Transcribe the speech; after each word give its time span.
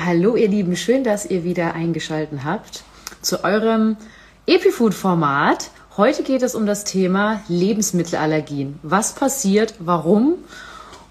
Hallo 0.00 0.36
ihr 0.36 0.46
Lieben, 0.46 0.76
schön, 0.76 1.02
dass 1.02 1.26
ihr 1.26 1.42
wieder 1.42 1.74
eingeschaltet 1.74 2.44
habt 2.44 2.84
zu 3.20 3.42
eurem 3.42 3.96
Epifood-Format. 4.46 5.72
Heute 5.96 6.22
geht 6.22 6.42
es 6.42 6.54
um 6.54 6.66
das 6.66 6.84
Thema 6.84 7.42
Lebensmittelallergien. 7.48 8.78
Was 8.84 9.16
passiert, 9.16 9.74
warum 9.80 10.36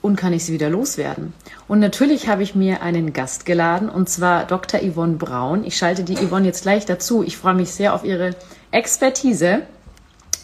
und 0.01 0.15
kann 0.15 0.31
ich 0.31 0.45
sie 0.45 0.53
wieder 0.53 0.69
loswerden? 0.69 1.33
Und 1.67 1.79
natürlich 1.79 2.29
habe 2.29 2.43
ich 2.43 2.55
mir 2.55 2.81
einen 2.81 3.11
Gast 3.11 3.45
geladen 3.45 3.89
und 3.89 4.07
zwar 4.07 4.45
Dr. 4.45 4.79
Yvonne 4.79 5.17
Braun. 5.17 5.65
Ich 5.65 5.75
schalte 5.75 6.05
die 6.05 6.15
Yvonne 6.15 6.45
jetzt 6.45 6.61
gleich 6.61 6.85
dazu. 6.85 7.23
Ich 7.23 7.35
freue 7.35 7.55
mich 7.55 7.71
sehr 7.71 7.93
auf 7.93 8.05
ihre 8.05 8.37
Expertise 8.71 9.63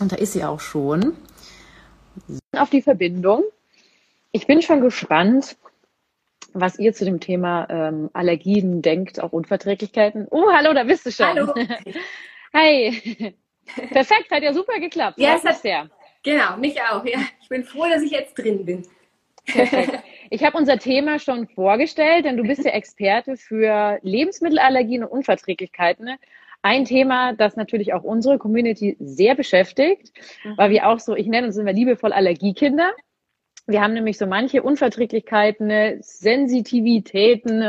und 0.02 0.12
da 0.12 0.18
ist 0.18 0.34
sie 0.34 0.44
auch 0.44 0.60
schon. 0.60 1.14
Auf 2.52 2.70
die 2.70 2.82
Verbindung. 2.82 3.44
Ich 4.34 4.48
bin 4.48 4.62
schon 4.62 4.82
gespannt, 4.82 5.55
was 6.54 6.80
ihr 6.80 6.94
zu 6.94 7.06
dem 7.06 7.20
Thema 7.20 7.68
ähm, 7.70 8.10
Allergien 8.14 8.82
denkt, 8.82 9.22
auch 9.22 9.34
Unverträglichkeiten. 9.34 10.28
Oh, 10.30 10.46
hallo, 10.52 10.74
da 10.74 10.84
bist 10.84 11.06
du 11.06 11.11
schon. 11.11 11.28
Hallo. 11.28 11.54
Hey. 12.56 13.34
Perfekt, 13.89 14.30
hat 14.30 14.44
ja 14.44 14.54
super 14.54 14.80
geklappt. 14.80 15.18
Ja, 15.18 15.38
es 15.38 15.44
hat, 15.44 15.58
sehr. 15.58 15.89
Genau, 16.21 16.56
mich 16.58 16.80
auch. 16.80 17.04
Ja, 17.04 17.20
ich 17.42 17.50
bin 17.50 17.64
froh, 17.64 17.86
dass 17.92 18.04
ich 18.04 18.11
jetzt 18.11 18.36
drin 18.36 18.64
bin. 18.64 18.86
Perfekt. 19.46 20.04
Ich 20.30 20.44
habe 20.44 20.58
unser 20.58 20.80
Thema 20.80 21.20
schon 21.20 21.47
vorgestellt, 21.47 22.25
denn 22.25 22.38
du 22.38 22.44
bist 22.44 22.64
ja 22.64 22.72
Experte 22.72 23.38
für 23.38 24.00
Lebensmittelallergien 24.02 25.04
und 25.04 25.11
Unverträglichkeiten. 25.11 26.10
Ein 26.61 26.86
Thema, 26.86 27.33
das 27.33 27.58
natürlich 27.58 27.94
auch 27.94 28.04
unsere 28.04 28.38
Community 28.38 28.96
sehr 29.00 29.36
beschäftigt, 29.36 30.14
mhm. 30.44 30.58
weil 30.58 30.70
wir 30.70 30.88
auch 30.88 31.00
so, 31.00 31.16
ich 31.16 31.28
nenne 31.28 31.47
uns 31.47 31.58
immer 31.58 31.74
liebevoll 31.74 32.14
Allergiekinder. 32.14 32.94
Wir 33.66 33.81
haben 33.81 33.94
nämlich 33.94 34.17
so 34.17 34.26
manche 34.26 34.62
Unverträglichkeiten, 34.62 36.02
Sensitivitäten 36.02 37.62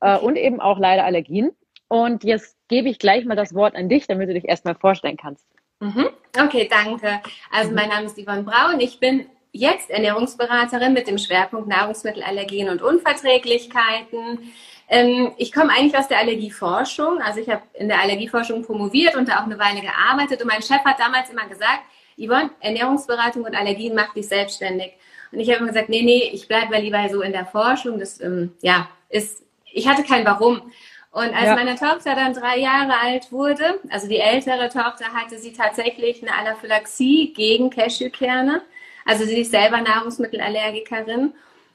äh, 0.00 0.18
und 0.18 0.36
eben 0.36 0.60
auch 0.60 0.78
leider 0.78 1.04
Allergien. 1.04 1.50
Und 1.88 2.24
jetzt 2.24 2.56
gebe 2.68 2.88
ich 2.88 2.98
gleich 2.98 3.24
mal 3.24 3.36
das 3.36 3.54
Wort 3.54 3.74
an 3.74 3.88
dich, 3.88 4.06
damit 4.06 4.28
du 4.28 4.34
dich 4.34 4.48
erstmal 4.48 4.74
vorstellen 4.74 5.16
kannst. 5.16 5.46
Mhm. 5.80 6.08
Okay, 6.40 6.68
danke. 6.70 7.20
Also 7.50 7.70
mhm. 7.70 7.76
mein 7.76 7.88
Name 7.88 8.06
ist 8.06 8.18
Yvonne 8.18 8.42
Braun. 8.42 8.80
Ich 8.80 9.00
bin 9.00 9.26
jetzt 9.52 9.90
Ernährungsberaterin 9.90 10.92
mit 10.92 11.06
dem 11.06 11.18
Schwerpunkt 11.18 11.68
Nahrungsmittelallergien 11.68 12.68
und 12.68 12.82
Unverträglichkeiten. 12.82 14.52
Ähm, 14.88 15.32
ich 15.36 15.52
komme 15.52 15.70
eigentlich 15.70 15.96
aus 15.96 16.08
der 16.08 16.18
Allergieforschung. 16.18 17.20
Also 17.22 17.40
ich 17.40 17.48
habe 17.48 17.62
in 17.74 17.88
der 17.88 18.00
Allergieforschung 18.00 18.64
promoviert 18.64 19.14
und 19.16 19.28
da 19.28 19.40
auch 19.40 19.46
eine 19.46 19.58
Weile 19.58 19.80
gearbeitet. 19.80 20.42
Und 20.42 20.48
mein 20.48 20.62
Chef 20.62 20.84
hat 20.84 20.98
damals 20.98 21.30
immer 21.30 21.46
gesagt, 21.46 21.82
Yvonne, 22.16 22.50
Ernährungsberatung 22.60 23.44
und 23.44 23.56
Allergien 23.56 23.94
macht 23.94 24.16
dich 24.16 24.28
selbstständig. 24.28 24.92
Und 25.34 25.40
ich 25.40 25.48
habe 25.48 25.58
immer 25.58 25.68
gesagt, 25.68 25.88
nee, 25.88 26.02
nee, 26.02 26.30
ich 26.32 26.46
bleibe 26.46 26.76
lieber 26.78 27.08
so 27.10 27.20
in 27.22 27.32
der 27.32 27.46
Forschung. 27.46 27.98
Das, 27.98 28.20
ähm, 28.20 28.52
ja, 28.62 28.88
ist, 29.08 29.42
ich 29.72 29.88
hatte 29.88 30.04
kein 30.04 30.24
Warum. 30.24 30.70
Und 31.10 31.34
als 31.34 31.46
ja. 31.46 31.54
meine 31.54 31.76
Tochter 31.76 32.14
dann 32.14 32.34
drei 32.34 32.58
Jahre 32.58 32.98
alt 33.00 33.30
wurde, 33.30 33.80
also 33.90 34.08
die 34.08 34.18
ältere 34.18 34.68
Tochter 34.68 35.12
hatte 35.12 35.38
sie 35.38 35.52
tatsächlich 35.52 36.22
eine 36.22 36.34
Anaphylaxie 36.34 37.32
gegen 37.34 37.70
Cashewkerne. 37.70 38.62
Also 39.04 39.24
sie 39.24 39.40
ist 39.40 39.50
selber 39.50 39.80
Nahrungsmittelallergikerin. 39.80 41.34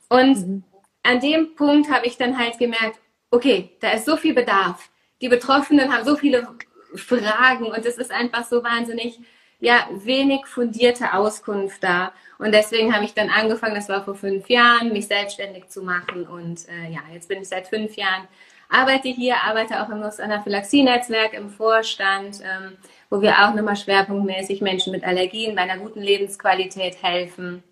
Und 0.10 0.48
mhm. 0.48 0.64
an 1.04 1.20
dem 1.20 1.56
Punkt 1.56 1.92
habe 1.92 2.08
ich 2.08 2.18
dann 2.18 2.38
halt 2.38 2.58
gemerkt, 2.58 3.00
okay, 3.32 3.70
da 3.80 3.92
ist 3.92 4.06
so 4.06 4.18
viel 4.18 4.34
Bedarf. 4.34 4.90
Die 5.22 5.30
Betroffenen 5.30 5.94
haben 5.94 6.06
so 6.06 6.16
viele 6.16 6.48
Fragen 6.96 7.66
und 7.66 7.86
es 7.86 7.98
ist 7.98 8.12
einfach 8.12 8.46
so 8.46 8.64
wahnsinnig, 8.64 9.20
ja, 9.60 9.88
wenig 9.92 10.46
fundierte 10.46 11.14
Auskunft 11.14 11.84
da. 11.84 12.14
Und 12.38 12.54
deswegen 12.54 12.96
habe 12.96 13.06
ich 13.06 13.14
dann 13.14 13.30
angefangen, 13.30 13.76
das 13.76 13.90
war 13.90 14.04
vor 14.04 14.16
fünf 14.16 14.50
Jahren, 14.50 14.94
mich 14.94 15.08
selbstständig 15.08 15.68
zu 15.68 15.84
machen. 15.84 16.26
Und 16.26 16.68
äh, 16.70 16.92
ja, 16.92 17.02
jetzt 17.14 17.28
bin 17.28 17.42
ich 17.42 17.50
seit 17.50 17.68
fünf 17.68 17.96
Jahren, 17.96 18.28
arbeite 18.70 19.10
hier, 19.10 19.36
arbeite 19.44 19.82
auch 19.82 19.90
im 19.90 20.02
Anaphylaxie-Netzwerk 20.02 21.34
im 21.34 21.50
Vorstand, 21.50 22.40
ähm, 22.42 22.78
wo 23.10 23.22
wir 23.22 23.34
auch 23.40 23.54
nochmal 23.54 23.76
schwerpunktmäßig 23.76 24.62
Menschen 24.62 24.92
mit 24.92 25.04
Allergien 25.04 25.56
bei 25.56 25.64
einer 25.64 25.78
guten 25.78 26.02
Lebensqualität 26.02 27.04
helfen. 27.04 27.64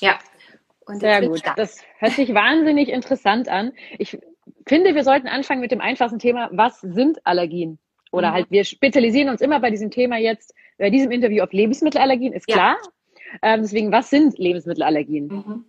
Ja. 0.00 0.18
Und 0.86 1.00
Sehr 1.00 1.28
gut. 1.28 1.42
Das 1.56 1.78
hört 1.98 2.12
sich 2.12 2.32
wahnsinnig 2.34 2.88
interessant 2.88 3.48
an. 3.48 3.72
Ich 3.98 4.18
finde, 4.66 4.94
wir 4.94 5.04
sollten 5.04 5.28
anfangen 5.28 5.60
mit 5.60 5.70
dem 5.70 5.80
einfachsten 5.80 6.18
Thema. 6.18 6.48
Was 6.52 6.80
sind 6.80 7.24
Allergien? 7.24 7.78
Oder 8.12 8.30
mhm. 8.30 8.34
halt, 8.34 8.50
wir 8.50 8.64
spezialisieren 8.64 9.28
uns 9.28 9.40
immer 9.40 9.60
bei 9.60 9.70
diesem 9.70 9.90
Thema 9.90 10.18
jetzt, 10.18 10.54
bei 10.82 10.90
diesem 10.90 11.12
Interview 11.12 11.44
auf 11.44 11.52
Lebensmittelallergien, 11.52 12.32
ist 12.32 12.48
klar. 12.48 12.76
Ja. 13.40 13.54
Ähm, 13.54 13.62
deswegen, 13.62 13.92
was 13.92 14.10
sind 14.10 14.36
Lebensmittelallergien? 14.36 15.28
Mhm. 15.28 15.64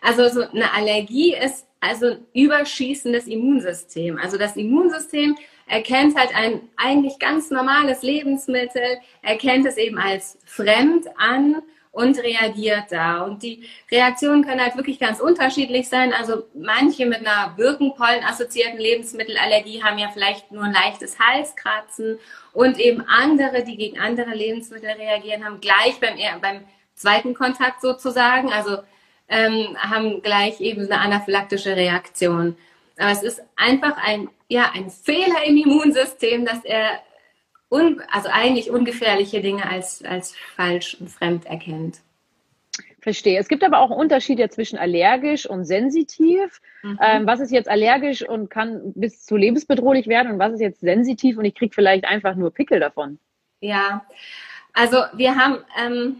Also 0.00 0.28
so 0.28 0.48
eine 0.48 0.72
Allergie 0.72 1.34
ist 1.34 1.66
also 1.80 2.12
ein 2.12 2.26
überschießendes 2.32 3.26
Immunsystem. 3.26 4.18
Also 4.18 4.38
das 4.38 4.56
Immunsystem 4.56 5.36
erkennt 5.66 6.16
halt 6.16 6.30
ein 6.36 6.60
eigentlich 6.76 7.18
ganz 7.18 7.50
normales 7.50 8.02
Lebensmittel, 8.02 8.98
erkennt 9.22 9.66
es 9.66 9.78
eben 9.78 9.98
als 9.98 10.38
fremd 10.44 11.08
an 11.16 11.62
und 11.92 12.18
reagiert 12.18 12.86
da. 12.90 13.20
Und 13.20 13.42
die 13.42 13.68
Reaktionen 13.90 14.44
können 14.44 14.62
halt 14.62 14.76
wirklich 14.76 14.98
ganz 14.98 15.20
unterschiedlich 15.20 15.88
sein. 15.88 16.12
Also 16.14 16.44
manche 16.54 17.06
mit 17.06 17.18
einer 17.18 17.52
Birkenpollen 17.54 18.24
assoziierten 18.24 18.78
Lebensmittelallergie 18.78 19.84
haben 19.84 19.98
ja 19.98 20.08
vielleicht 20.10 20.50
nur 20.50 20.64
ein 20.64 20.72
leichtes 20.72 21.18
Halskratzen 21.18 22.18
und 22.54 22.80
eben 22.80 23.02
andere, 23.06 23.62
die 23.62 23.76
gegen 23.76 24.00
andere 24.00 24.30
Lebensmittel 24.34 24.90
reagieren, 24.90 25.44
haben 25.44 25.60
gleich 25.60 26.00
beim, 26.00 26.16
beim 26.40 26.64
zweiten 26.94 27.34
Kontakt 27.34 27.82
sozusagen, 27.82 28.50
also 28.50 28.78
ähm, 29.28 29.76
haben 29.78 30.22
gleich 30.22 30.60
eben 30.60 30.90
eine 30.90 30.98
anaphylaktische 30.98 31.76
Reaktion. 31.76 32.56
Aber 32.98 33.10
es 33.10 33.22
ist 33.22 33.42
einfach 33.56 33.98
ein, 33.98 34.28
ja, 34.48 34.70
ein 34.74 34.90
Fehler 34.90 35.44
im 35.44 35.58
Immunsystem, 35.58 36.46
dass 36.46 36.64
er 36.64 37.00
un, 37.72 38.02
also 38.10 38.28
eigentlich 38.30 38.70
ungefährliche 38.70 39.40
Dinge 39.40 39.68
als, 39.68 40.04
als 40.04 40.36
falsch 40.54 40.96
und 41.00 41.10
fremd 41.10 41.46
erkennt. 41.46 42.00
Verstehe. 43.00 43.40
Es 43.40 43.48
gibt 43.48 43.64
aber 43.64 43.80
auch 43.80 43.90
einen 43.90 43.98
Unterschied 43.98 44.38
ja 44.38 44.48
zwischen 44.48 44.78
allergisch 44.78 45.46
und 45.46 45.64
sensitiv. 45.64 46.60
Mhm. 46.82 46.98
Ähm, 47.02 47.26
was 47.26 47.40
ist 47.40 47.50
jetzt 47.50 47.68
allergisch 47.68 48.22
und 48.22 48.48
kann 48.48 48.92
bis 48.94 49.24
zu 49.24 49.36
lebensbedrohlich 49.36 50.06
werden 50.06 50.30
und 50.30 50.38
was 50.38 50.52
ist 50.52 50.60
jetzt 50.60 50.80
sensitiv 50.80 51.36
und 51.36 51.44
ich 51.44 51.54
kriege 51.54 51.74
vielleicht 51.74 52.04
einfach 52.04 52.36
nur 52.36 52.52
Pickel 52.52 52.78
davon? 52.78 53.18
Ja, 53.60 54.06
also 54.72 54.98
wir 55.14 55.34
haben 55.34 55.58
ähm, 55.84 56.16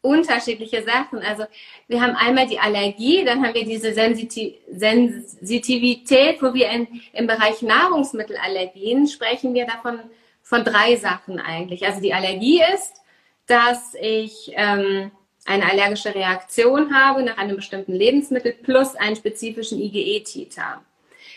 unterschiedliche 0.00 0.82
Sachen. 0.82 1.18
Also 1.18 1.44
wir 1.88 2.00
haben 2.00 2.14
einmal 2.14 2.46
die 2.46 2.60
Allergie, 2.60 3.24
dann 3.24 3.44
haben 3.44 3.54
wir 3.54 3.64
diese 3.64 3.92
Sensitiv 3.92 4.54
Sensitivität, 4.70 6.40
wo 6.40 6.54
wir 6.54 6.70
in, 6.70 6.86
im 7.12 7.26
Bereich 7.26 7.62
Nahrungsmittelallergien 7.62 9.08
sprechen 9.08 9.54
wir 9.54 9.66
davon 9.66 9.98
von 10.46 10.62
drei 10.62 10.94
Sachen 10.94 11.40
eigentlich. 11.40 11.84
Also 11.84 12.00
die 12.00 12.14
Allergie 12.14 12.62
ist, 12.72 13.02
dass 13.48 13.96
ich 14.00 14.52
ähm, 14.54 15.10
eine 15.44 15.68
allergische 15.68 16.14
Reaktion 16.14 16.94
habe 16.94 17.24
nach 17.24 17.36
einem 17.36 17.56
bestimmten 17.56 17.92
Lebensmittel 17.92 18.52
plus 18.52 18.94
einen 18.94 19.16
spezifischen 19.16 19.80
IgE-Titer. 19.80 20.82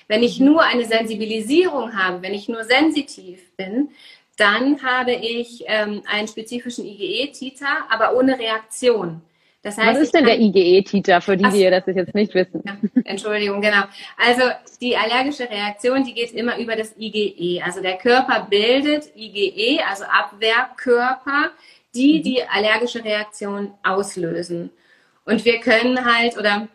Wenn 0.08 0.22
ich 0.22 0.40
nur 0.40 0.62
eine 0.62 0.86
Sensibilisierung 0.86 1.98
habe, 1.98 2.22
wenn 2.22 2.36
ich 2.36 2.50
nur 2.50 2.64
sensitiv 2.64 3.40
bin, 3.58 3.90
dann 4.38 4.84
habe 4.84 5.14
ich 5.14 5.64
ähm, 5.66 6.04
einen 6.06 6.28
spezifischen 6.28 6.86
IgE-Titer, 6.86 7.88
aber 7.90 8.16
ohne 8.16 8.38
Reaktion. 8.38 9.24
Das 9.62 9.78
heißt, 9.78 9.98
Was 9.98 10.04
ist 10.04 10.14
denn 10.14 10.26
der 10.26 10.40
IgE-Titer 10.40 11.20
für 11.20 11.36
die, 11.36 11.50
die 11.50 11.70
das 11.70 11.84
jetzt 11.86 12.16
nicht 12.16 12.34
wissen? 12.34 12.64
Ja, 12.66 12.78
Entschuldigung, 13.04 13.60
genau. 13.60 13.84
Also 14.18 14.44
die 14.82 14.96
allergische 14.96 15.50
Reaktion, 15.50 16.06
die 16.06 16.14
geht 16.14 16.32
immer 16.32 16.58
über 16.58 16.78
das 16.78 16.96
IgE. 16.98 17.62
Also 17.62 17.82
der 17.82 17.98
Körper 17.98 18.48
bildet 18.50 19.14
IgE, 19.18 19.84
also 19.86 20.06
Abwehrkörper, 20.06 21.52
die 21.94 22.20
mhm. 22.20 22.24
die 22.24 22.44
allergische 22.44 23.04
Reaktion 23.04 23.74
auslösen. 23.84 24.70
Und 25.26 25.44
wir 25.44 25.60
können 25.60 26.06
halt, 26.06 26.38
oder 26.38 26.70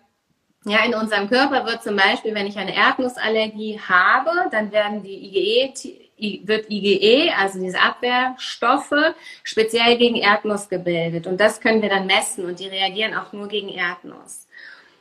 ja, 0.67 0.85
in 0.85 0.95
unserem 0.95 1.29
Körper 1.29 1.65
wird 1.65 1.83
zum 1.83 1.97
Beispiel, 1.97 2.35
wenn 2.35 2.47
ich 2.47 2.59
eine 2.59 2.75
Erdnussallergie 2.75 3.81
habe, 3.81 4.31
dann 4.51 4.73
werden 4.73 5.03
die 5.03 5.27
IgE 5.27 5.73
wird 6.17 6.71
IgE, 6.71 7.33
also 7.37 7.61
diese 7.61 7.81
Abwehrstoffe, 7.81 9.15
speziell 9.43 9.99
gegen 9.99 10.17
Erdnuss 10.17 10.69
gebildet. 10.69 11.27
Und 11.27 11.41
das 11.41 11.61
können 11.61 11.83
wir 11.83 11.89
dann 11.89 12.07
messen 12.07 12.45
und 12.45 12.61
die 12.61 12.69
reagieren 12.69 13.15
auch 13.15 13.33
nur 13.33 13.49
gegen 13.49 13.69
Erdnuss. 13.69 14.47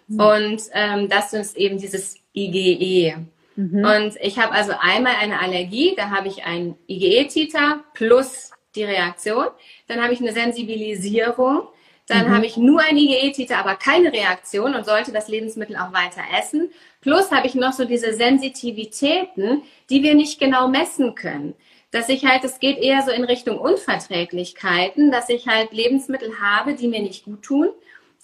Mhm. 0.08 0.20
Und 0.20 0.62
ähm, 0.74 1.10
das 1.10 1.34
ist 1.34 1.56
eben 1.58 1.78
dieses 1.78 2.16
IgE. 2.36 3.18
Mhm. 3.56 3.86
Und 3.86 4.16
ich 4.22 4.40
habe 4.40 4.54
also 4.54 4.74
einmal 4.80 5.16
eine 5.20 5.40
Allergie, 5.40 5.94
da 5.96 6.10
habe 6.10 6.28
ich 6.28 6.44
ein 6.46 6.76
IgE-Titer 6.88 7.84
plus 7.94 8.52
die 8.76 8.84
Reaktion. 8.84 9.48
Dann 9.88 10.02
habe 10.02 10.14
ich 10.14 10.20
eine 10.20 10.34
Sensibilisierung. 10.34 11.68
Dann 12.08 12.28
mhm. 12.28 12.36
habe 12.36 12.46
ich 12.46 12.58
nur 12.58 12.82
ein 12.82 12.98
IgE-Titer, 12.98 13.58
aber 13.58 13.76
keine 13.76 14.12
Reaktion 14.12 14.76
und 14.76 14.86
sollte 14.86 15.12
das 15.12 15.30
Lebensmittel 15.30 15.78
auch 15.78 15.94
weiter 15.94 16.22
essen. 16.38 16.70
Plus 17.02 17.32
habe 17.32 17.48
ich 17.48 17.56
noch 17.56 17.74
so 17.74 17.86
diese 17.86 18.14
Sensitivitäten, 18.14 19.64
die 19.90 20.04
wir 20.04 20.16
nicht 20.16 20.40
genau 20.40 20.68
messen 20.68 21.16
können. 21.16 21.54
Dass 21.92 22.10
ich 22.10 22.26
halt, 22.26 22.44
es 22.44 22.60
geht 22.60 22.80
eher 22.80 23.04
so 23.04 23.12
in 23.12 23.24
Richtung 23.24 23.58
Unverträglichkeiten, 23.58 25.12
dass 25.12 25.30
ich 25.30 25.48
halt 25.48 25.72
Lebensmittel 25.72 26.42
habe, 26.42 26.74
die 26.74 26.88
mir 26.88 27.02
nicht 27.02 27.24
gut 27.24 27.44
tun, 27.44 27.70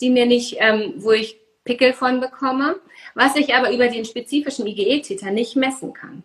die 0.01 0.09
mir 0.09 0.25
nicht, 0.25 0.57
ähm, 0.59 0.95
wo 0.97 1.11
ich 1.11 1.37
Pickel 1.63 1.93
von 1.93 2.19
bekomme, 2.19 2.79
was 3.13 3.35
ich 3.35 3.53
aber 3.53 3.71
über 3.71 3.87
den 3.87 4.03
spezifischen 4.03 4.65
IgE-Titer 4.65 5.31
nicht 5.31 5.55
messen 5.55 5.93
kann. 5.93 6.23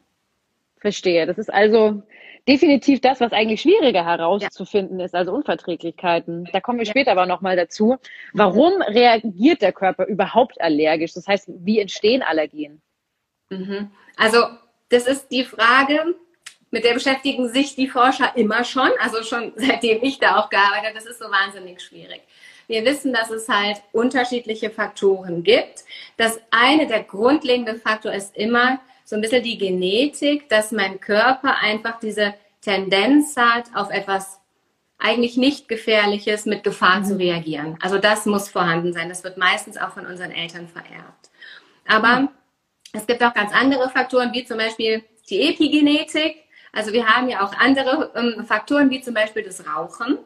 Verstehe. 0.78 1.26
Das 1.26 1.38
ist 1.38 1.52
also 1.52 2.02
definitiv 2.48 3.00
das, 3.00 3.20
was 3.20 3.32
eigentlich 3.32 3.62
schwieriger 3.62 4.04
herauszufinden 4.04 4.98
ja. 4.98 5.06
ist, 5.06 5.14
also 5.14 5.32
Unverträglichkeiten. 5.32 6.48
Da 6.52 6.60
kommen 6.60 6.78
wir 6.78 6.86
später 6.86 7.12
aber 7.12 7.26
nochmal 7.26 7.56
dazu. 7.56 7.96
Warum 8.32 8.82
reagiert 8.82 9.62
der 9.62 9.72
Körper 9.72 10.06
überhaupt 10.06 10.60
allergisch? 10.60 11.14
Das 11.14 11.26
heißt, 11.26 11.48
wie 11.48 11.80
entstehen 11.80 12.22
Allergien? 12.22 12.82
Mhm. 13.50 13.90
Also, 14.16 14.44
das 14.88 15.06
ist 15.06 15.28
die 15.28 15.44
Frage, 15.44 16.14
mit 16.70 16.84
der 16.84 16.94
beschäftigen 16.94 17.48
sich 17.48 17.76
die 17.76 17.88
Forscher 17.88 18.36
immer 18.36 18.64
schon, 18.64 18.90
also 19.00 19.22
schon 19.22 19.52
seitdem 19.56 20.02
ich 20.02 20.18
da 20.18 20.38
auch 20.38 20.50
gearbeitet 20.50 20.86
habe. 20.86 20.94
Das 20.94 21.06
ist 21.06 21.18
so 21.18 21.26
wahnsinnig 21.26 21.80
schwierig. 21.80 22.22
Wir 22.66 22.84
wissen, 22.84 23.12
dass 23.12 23.30
es 23.30 23.48
halt 23.48 23.82
unterschiedliche 23.92 24.70
Faktoren 24.70 25.42
gibt. 25.42 25.84
Das 26.16 26.40
eine, 26.50 26.86
der 26.86 27.02
grundlegende 27.02 27.74
Faktor 27.74 28.12
ist 28.12 28.36
immer 28.36 28.80
so 29.04 29.16
ein 29.16 29.22
bisschen 29.22 29.42
die 29.42 29.58
Genetik, 29.58 30.48
dass 30.48 30.72
mein 30.72 31.00
Körper 31.00 31.58
einfach 31.58 32.00
diese 32.00 32.34
Tendenz 32.60 33.36
hat, 33.36 33.64
auf 33.74 33.90
etwas 33.90 34.40
eigentlich 34.98 35.36
nicht 35.36 35.68
Gefährliches 35.68 36.46
mit 36.46 36.64
Gefahr 36.64 37.00
mhm. 37.00 37.04
zu 37.04 37.18
reagieren. 37.18 37.76
Also 37.82 37.98
das 37.98 38.26
muss 38.26 38.48
vorhanden 38.48 38.92
sein. 38.92 39.08
Das 39.08 39.24
wird 39.24 39.36
meistens 39.36 39.76
auch 39.76 39.90
von 39.90 40.06
unseren 40.06 40.30
Eltern 40.30 40.68
vererbt. 40.68 41.30
Aber 41.86 42.20
mhm. 42.22 42.28
es 42.92 43.06
gibt 43.06 43.22
auch 43.22 43.34
ganz 43.34 43.52
andere 43.52 43.90
Faktoren, 43.90 44.32
wie 44.32 44.44
zum 44.44 44.56
Beispiel 44.56 45.04
die 45.28 45.48
Epigenetik. 45.48 46.36
Also 46.72 46.92
wir 46.92 47.06
haben 47.06 47.28
ja 47.28 47.44
auch 47.44 47.54
andere 47.54 48.12
ähm, 48.14 48.44
Faktoren, 48.46 48.90
wie 48.90 49.02
zum 49.02 49.14
Beispiel 49.14 49.42
das 49.42 49.66
Rauchen 49.66 50.18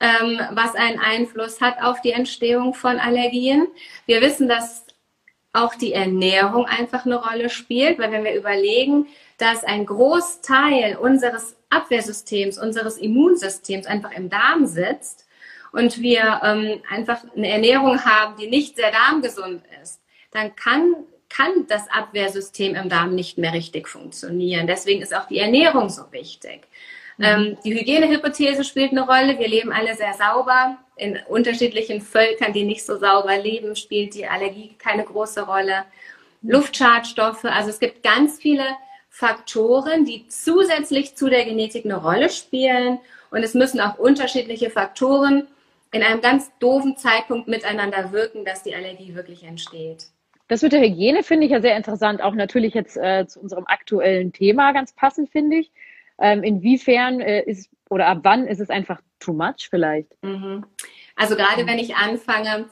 ähm, 0.00 0.40
was 0.52 0.74
einen 0.74 0.98
Einfluss 0.98 1.60
hat 1.60 1.82
auf 1.82 2.00
die 2.00 2.12
Entstehung 2.12 2.74
von 2.74 2.98
Allergien. 2.98 3.66
Wir 4.06 4.20
wissen, 4.20 4.48
dass 4.48 4.84
auch 5.52 5.74
die 5.74 5.92
Ernährung 5.92 6.66
einfach 6.66 7.06
eine 7.06 7.16
Rolle 7.16 7.50
spielt, 7.50 7.98
weil 7.98 8.12
wenn 8.12 8.24
wir 8.24 8.34
überlegen, 8.34 9.06
dass 9.38 9.64
ein 9.64 9.86
Großteil 9.86 10.96
unseres 10.96 11.56
Abwehrsystems, 11.70 12.58
unseres 12.58 12.98
Immunsystems 12.98 13.86
einfach 13.86 14.12
im 14.12 14.28
Darm 14.30 14.66
sitzt 14.66 15.26
und 15.72 16.00
wir 16.00 16.40
ähm, 16.42 16.82
einfach 16.90 17.22
eine 17.36 17.48
Ernährung 17.48 18.04
haben, 18.04 18.36
die 18.36 18.48
nicht 18.48 18.76
sehr 18.76 18.90
darmgesund 18.90 19.62
ist, 19.82 20.00
dann 20.32 20.54
kann, 20.56 20.94
kann 21.28 21.66
das 21.68 21.88
Abwehrsystem 21.90 22.74
im 22.74 22.88
Darm 22.88 23.14
nicht 23.14 23.38
mehr 23.38 23.52
richtig 23.52 23.88
funktionieren. 23.88 24.66
Deswegen 24.66 25.02
ist 25.02 25.14
auch 25.14 25.26
die 25.26 25.38
Ernährung 25.38 25.88
so 25.88 26.10
wichtig. 26.10 26.66
Mhm. 27.16 27.24
Ähm, 27.24 27.58
die 27.64 27.74
Hygienehypothese 27.74 28.64
spielt 28.64 28.92
eine 28.92 29.02
Rolle. 29.02 29.38
Wir 29.38 29.48
leben 29.48 29.72
alle 29.72 29.94
sehr 29.94 30.14
sauber. 30.14 30.78
In 30.98 31.18
unterschiedlichen 31.28 32.00
Völkern, 32.00 32.52
die 32.52 32.64
nicht 32.64 32.84
so 32.84 32.98
sauber 32.98 33.36
leben, 33.38 33.76
spielt 33.76 34.14
die 34.14 34.26
Allergie 34.26 34.74
keine 34.78 35.04
große 35.04 35.46
Rolle. 35.46 35.84
Luftschadstoffe, 36.42 37.44
also 37.44 37.70
es 37.70 37.78
gibt 37.78 38.02
ganz 38.02 38.38
viele 38.38 38.64
Faktoren, 39.08 40.04
die 40.04 40.26
zusätzlich 40.28 41.16
zu 41.16 41.28
der 41.28 41.44
Genetik 41.44 41.84
eine 41.84 41.96
Rolle 41.96 42.30
spielen. 42.30 42.98
Und 43.30 43.42
es 43.42 43.54
müssen 43.54 43.80
auch 43.80 43.98
unterschiedliche 43.98 44.70
Faktoren 44.70 45.46
in 45.92 46.02
einem 46.02 46.20
ganz 46.20 46.50
doofen 46.58 46.96
Zeitpunkt 46.96 47.48
miteinander 47.48 48.12
wirken, 48.12 48.44
dass 48.44 48.62
die 48.62 48.74
Allergie 48.74 49.14
wirklich 49.14 49.44
entsteht. 49.44 50.06
Das 50.48 50.62
mit 50.62 50.72
der 50.72 50.80
Hygiene 50.80 51.22
finde 51.22 51.46
ich 51.46 51.52
ja 51.52 51.60
sehr 51.60 51.76
interessant, 51.76 52.22
auch 52.22 52.34
natürlich 52.34 52.74
jetzt 52.74 52.96
äh, 52.96 53.26
zu 53.26 53.40
unserem 53.40 53.66
aktuellen 53.66 54.32
Thema 54.32 54.72
ganz 54.72 54.92
passend, 54.92 55.30
finde 55.30 55.58
ich. 55.58 55.70
Ähm, 56.20 56.42
inwiefern 56.42 57.20
äh, 57.20 57.42
ist 57.42 57.70
oder 57.90 58.06
ab 58.06 58.18
wann 58.22 58.46
ist 58.46 58.60
es 58.60 58.70
einfach 58.70 59.00
too 59.18 59.32
much 59.32 59.68
vielleicht? 59.70 60.12
Mhm. 60.22 60.64
Also 61.16 61.36
gerade 61.36 61.66
wenn 61.66 61.78
ich 61.78 61.96
anfange, 61.96 62.66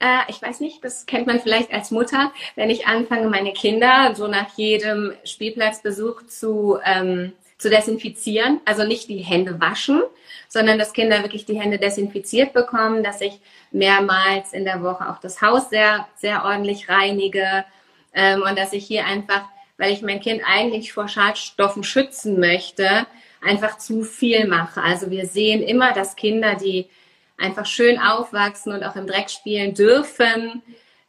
äh, 0.00 0.20
ich 0.28 0.40
weiß 0.40 0.60
nicht, 0.60 0.84
das 0.84 1.06
kennt 1.06 1.26
man 1.26 1.40
vielleicht 1.40 1.72
als 1.72 1.90
Mutter, 1.90 2.32
wenn 2.56 2.70
ich 2.70 2.86
anfange, 2.86 3.28
meine 3.28 3.52
Kinder 3.52 4.14
so 4.14 4.26
nach 4.26 4.56
jedem 4.56 5.12
Spielplatzbesuch 5.24 6.26
zu, 6.26 6.78
ähm, 6.84 7.32
zu 7.58 7.70
desinfizieren, 7.70 8.60
also 8.64 8.84
nicht 8.84 9.08
die 9.08 9.18
Hände 9.18 9.60
waschen, 9.60 10.02
sondern 10.48 10.78
dass 10.78 10.92
Kinder 10.92 11.22
wirklich 11.22 11.46
die 11.46 11.60
Hände 11.60 11.78
desinfiziert 11.78 12.52
bekommen, 12.52 13.02
dass 13.02 13.20
ich 13.20 13.40
mehrmals 13.70 14.52
in 14.52 14.64
der 14.64 14.82
Woche 14.82 15.08
auch 15.08 15.18
das 15.18 15.40
Haus 15.40 15.70
sehr, 15.70 16.06
sehr 16.16 16.44
ordentlich 16.44 16.88
reinige 16.88 17.64
ähm, 18.12 18.42
und 18.42 18.58
dass 18.58 18.72
ich 18.72 18.86
hier 18.86 19.04
einfach 19.04 19.44
weil 19.76 19.92
ich 19.92 20.02
mein 20.02 20.20
Kind 20.20 20.42
eigentlich 20.46 20.92
vor 20.92 21.08
Schadstoffen 21.08 21.84
schützen 21.84 22.38
möchte, 22.38 23.06
einfach 23.42 23.78
zu 23.78 24.02
viel 24.02 24.46
mache. 24.46 24.82
Also 24.82 25.10
wir 25.10 25.26
sehen 25.26 25.62
immer, 25.62 25.92
dass 25.92 26.16
Kinder, 26.16 26.54
die 26.54 26.88
einfach 27.36 27.66
schön 27.66 27.98
aufwachsen 27.98 28.72
und 28.72 28.84
auch 28.84 28.96
im 28.96 29.06
Dreck 29.06 29.30
spielen 29.30 29.74
dürfen, 29.74 30.62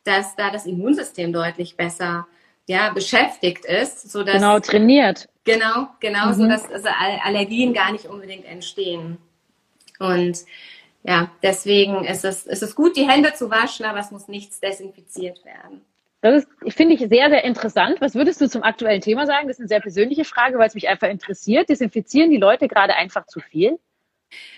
dass 0.04 0.36
da 0.36 0.52
das 0.52 0.66
Immunsystem 0.66 1.32
deutlich 1.32 1.78
besser 1.78 2.28
ja, 2.68 2.92
beschäftigt 2.92 3.66
ist. 3.66 4.12
Sodass, 4.12 4.36
genau, 4.36 4.60
trainiert. 4.60 5.30
Genau, 5.44 5.88
genau, 6.00 6.28
mhm. 6.28 6.34
so 6.34 6.48
dass 6.48 6.70
also 6.70 6.90
Allergien 7.24 7.74
gar 7.74 7.92
nicht 7.92 8.06
unbedingt 8.06 8.46
entstehen. 8.46 9.18
Und 10.00 10.40
ja, 11.04 11.30
deswegen 11.44 12.04
ist 12.06 12.26
es, 12.26 12.46
ist 12.48 12.64
es 12.64 12.76
gut, 12.76 12.98
die 12.98 13.08
Hände 13.08 13.34
zu 13.34 13.52
waschen, 13.52 13.86
aber 13.86 14.00
es 14.00 14.12
muss 14.12 14.28
nichts 14.28 14.60
desinfiziert 14.60 15.46
werden. 15.46 15.82
Das 16.26 16.44
ist, 16.44 16.74
finde 16.76 16.96
ich, 16.96 17.02
sehr, 17.02 17.30
sehr 17.30 17.44
interessant. 17.44 18.02
Was 18.02 18.16
würdest 18.16 18.42
du 18.42 18.50
zum 18.50 18.64
aktuellen 18.64 19.00
Thema 19.00 19.28
sagen? 19.28 19.48
Das 19.48 19.58
ist 19.58 19.62
eine 19.62 19.68
sehr 19.68 19.80
persönliche 19.80 20.26
Frage, 20.26 20.58
weil 20.58 20.68
es 20.68 20.74
mich 20.74 20.90
einfach 20.90 21.08
interessiert. 21.08 21.70
Desinfizieren 21.70 22.32
die 22.32 22.38
Leute 22.38 22.68
gerade 22.68 22.96
einfach 22.96 23.28
zu 23.28 23.40
viel? 23.40 23.78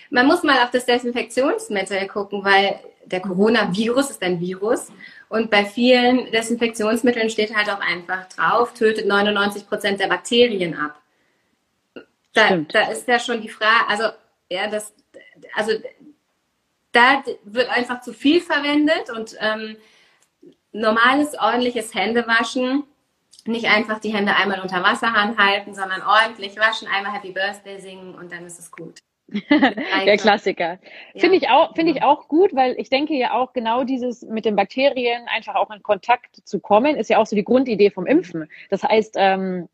Man 0.08 0.26
muss 0.26 0.42
mal 0.42 0.62
auf 0.62 0.70
das 0.70 0.86
Desinfektionsmittel 0.86 2.06
gucken, 2.08 2.42
weil 2.42 2.80
der 3.04 3.20
Coronavirus 3.20 4.08
ist 4.08 4.22
ein 4.22 4.40
Virus 4.40 4.90
und 5.28 5.50
bei 5.50 5.66
vielen 5.66 6.32
Desinfektionsmitteln 6.32 7.28
steht 7.28 7.54
halt 7.54 7.68
auch 7.68 7.80
einfach 7.80 8.26
drauf, 8.30 8.72
tötet 8.72 9.06
99 9.06 9.68
Prozent 9.68 10.00
der 10.00 10.06
Bakterien 10.06 10.74
ab. 10.74 10.98
Da, 12.32 12.56
da, 12.56 12.90
ist 12.90 13.06
ja 13.06 13.18
schon 13.18 13.42
die 13.42 13.50
Frage, 13.50 13.88
also 13.88 14.04
ja, 14.50 14.68
das, 14.68 14.94
also 15.54 15.72
da 16.92 17.22
wird 17.44 17.68
einfach 17.68 18.00
zu 18.00 18.14
viel 18.14 18.40
verwendet 18.40 19.10
und 19.14 19.36
ähm, 19.38 19.76
normales, 20.72 21.38
ordentliches 21.38 21.94
Händewaschen. 21.94 22.84
Nicht 23.46 23.66
einfach 23.66 23.98
die 23.98 24.12
Hände 24.12 24.36
einmal 24.36 24.60
unter 24.60 24.82
Wasserhahn 24.82 25.38
halten, 25.38 25.74
sondern 25.74 26.02
ordentlich 26.02 26.56
waschen, 26.56 26.88
einmal 26.88 27.12
Happy 27.12 27.32
Birthday 27.32 27.78
singen 27.78 28.14
und 28.14 28.30
dann 28.30 28.44
ist 28.44 28.58
es 28.58 28.70
gut. 28.70 29.00
Der 29.50 30.16
Klassiker. 30.16 30.78
Ja. 31.14 31.20
Finde 31.20 31.36
ich 31.36 31.48
auch, 31.48 31.74
finde 31.74 31.92
ich 31.92 32.02
auch 32.02 32.28
gut, 32.28 32.54
weil 32.54 32.74
ich 32.78 32.88
denke 32.88 33.14
ja 33.14 33.32
auch 33.34 33.52
genau 33.52 33.84
dieses 33.84 34.22
mit 34.22 34.44
den 34.44 34.56
Bakterien 34.56 35.26
einfach 35.28 35.54
auch 35.54 35.70
in 35.70 35.82
Kontakt 35.82 36.40
zu 36.44 36.60
kommen, 36.60 36.96
ist 36.96 37.10
ja 37.10 37.18
auch 37.18 37.26
so 37.26 37.36
die 37.36 37.44
Grundidee 37.44 37.90
vom 37.90 38.06
Impfen. 38.06 38.48
Das 38.70 38.82
heißt, 38.82 39.16
ähm, 39.18 39.68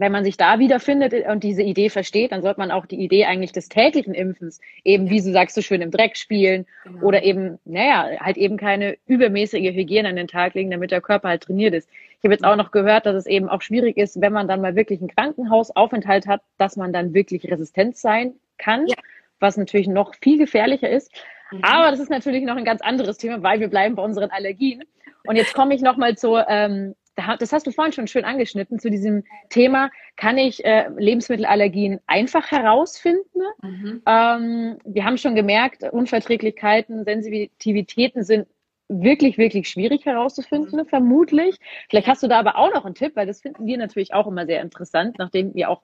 wenn 0.00 0.12
man 0.12 0.24
sich 0.24 0.38
da 0.38 0.58
wiederfindet 0.58 1.12
und 1.28 1.44
diese 1.44 1.62
Idee 1.62 1.90
versteht, 1.90 2.32
dann 2.32 2.40
sollte 2.40 2.58
man 2.58 2.70
auch 2.70 2.86
die 2.86 2.98
Idee 2.98 3.26
eigentlich 3.26 3.52
des 3.52 3.68
täglichen 3.68 4.14
Impfens 4.14 4.58
eben, 4.82 5.10
wie 5.10 5.20
du 5.20 5.30
sagst, 5.30 5.54
so 5.54 5.60
schön 5.60 5.82
im 5.82 5.90
Dreck 5.90 6.16
spielen 6.16 6.64
genau. 6.84 7.06
oder 7.06 7.22
eben, 7.22 7.58
naja, 7.66 8.08
halt 8.18 8.38
eben 8.38 8.56
keine 8.56 8.96
übermäßige 9.06 9.74
Hygiene 9.74 10.08
an 10.08 10.16
den 10.16 10.26
Tag 10.26 10.54
legen, 10.54 10.70
damit 10.70 10.90
der 10.90 11.02
Körper 11.02 11.28
halt 11.28 11.42
trainiert 11.42 11.74
ist. 11.74 11.86
Ich 12.18 12.24
habe 12.24 12.32
jetzt 12.32 12.44
auch 12.44 12.56
noch 12.56 12.70
gehört, 12.70 13.04
dass 13.04 13.14
es 13.14 13.26
eben 13.26 13.50
auch 13.50 13.60
schwierig 13.60 13.98
ist, 13.98 14.22
wenn 14.22 14.32
man 14.32 14.48
dann 14.48 14.62
mal 14.62 14.74
wirklich 14.74 15.00
einen 15.00 15.10
Krankenhausaufenthalt 15.10 16.26
hat, 16.26 16.40
dass 16.56 16.78
man 16.78 16.94
dann 16.94 17.12
wirklich 17.12 17.50
resistent 17.50 17.98
sein 17.98 18.32
kann, 18.56 18.86
ja. 18.86 18.96
was 19.38 19.58
natürlich 19.58 19.86
noch 19.86 20.14
viel 20.14 20.38
gefährlicher 20.38 20.88
ist. 20.88 21.12
Mhm. 21.50 21.62
Aber 21.62 21.90
das 21.90 22.00
ist 22.00 22.10
natürlich 22.10 22.44
noch 22.44 22.56
ein 22.56 22.64
ganz 22.64 22.80
anderes 22.80 23.18
Thema, 23.18 23.42
weil 23.42 23.60
wir 23.60 23.68
bleiben 23.68 23.96
bei 23.96 24.02
unseren 24.02 24.30
Allergien. 24.30 24.82
Und 25.26 25.36
jetzt 25.36 25.52
komme 25.52 25.74
ich 25.74 25.82
nochmal 25.82 26.16
zu 26.16 26.36
ähm, 26.48 26.94
das 27.38 27.52
hast 27.52 27.66
du 27.66 27.70
vorhin 27.70 27.92
schon 27.92 28.06
schön 28.06 28.24
angeschnitten, 28.24 28.78
zu 28.78 28.90
diesem 28.90 29.24
Thema, 29.48 29.90
kann 30.16 30.38
ich 30.38 30.64
äh, 30.64 30.88
Lebensmittelallergien 30.96 32.00
einfach 32.06 32.50
herausfinden? 32.50 33.40
Mhm. 33.62 34.02
Ähm, 34.06 34.78
wir 34.84 35.04
haben 35.04 35.18
schon 35.18 35.34
gemerkt, 35.34 35.82
Unverträglichkeiten, 35.82 37.04
Sensitivitäten 37.04 38.24
sind 38.24 38.46
wirklich, 38.88 39.38
wirklich 39.38 39.68
schwierig 39.68 40.04
herauszufinden, 40.04 40.80
mhm. 40.80 40.86
vermutlich. 40.86 41.56
Vielleicht 41.88 42.08
hast 42.08 42.22
du 42.22 42.28
da 42.28 42.38
aber 42.38 42.56
auch 42.56 42.72
noch 42.74 42.84
einen 42.84 42.94
Tipp, 42.94 43.14
weil 43.14 43.26
das 43.26 43.40
finden 43.40 43.66
wir 43.66 43.78
natürlich 43.78 44.12
auch 44.12 44.26
immer 44.26 44.46
sehr 44.46 44.62
interessant, 44.62 45.16
nachdem 45.18 45.54
wir 45.54 45.70
auch, 45.70 45.82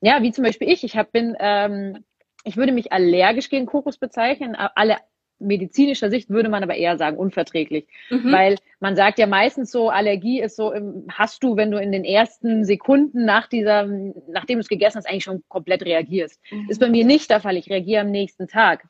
ja, 0.00 0.22
wie 0.22 0.32
zum 0.32 0.44
Beispiel 0.44 0.70
ich, 0.70 0.82
ich 0.84 0.96
hab, 0.96 1.12
bin, 1.12 1.36
ähm, 1.38 2.04
ich 2.44 2.56
würde 2.56 2.72
mich 2.72 2.92
allergisch 2.92 3.50
gegen 3.50 3.66
Kokos 3.66 3.98
bezeichnen. 3.98 4.56
Alle 4.56 4.96
medizinischer 5.38 6.10
Sicht 6.10 6.30
würde 6.30 6.48
man 6.48 6.62
aber 6.62 6.74
eher 6.74 6.96
sagen 6.96 7.16
unverträglich, 7.16 7.86
mhm. 8.10 8.32
weil 8.32 8.56
man 8.80 8.96
sagt 8.96 9.18
ja 9.18 9.26
meistens 9.26 9.70
so, 9.70 9.90
Allergie 9.90 10.40
ist 10.40 10.56
so, 10.56 10.72
hast 11.12 11.42
du, 11.42 11.56
wenn 11.56 11.70
du 11.70 11.80
in 11.80 11.92
den 11.92 12.04
ersten 12.04 12.64
Sekunden 12.64 13.24
nach 13.24 13.46
dieser, 13.46 13.86
nachdem 14.28 14.58
du 14.58 14.60
es 14.60 14.68
gegessen 14.68 14.98
hast, 14.98 15.08
eigentlich 15.08 15.24
schon 15.24 15.42
komplett 15.48 15.84
reagierst. 15.84 16.40
Mhm. 16.50 16.66
Ist 16.68 16.80
bei 16.80 16.88
mir 16.88 17.04
nicht 17.04 17.30
der 17.30 17.40
Fall. 17.40 17.56
Ich 17.56 17.70
reagiere 17.70 18.02
am 18.02 18.10
nächsten 18.10 18.48
Tag. 18.48 18.84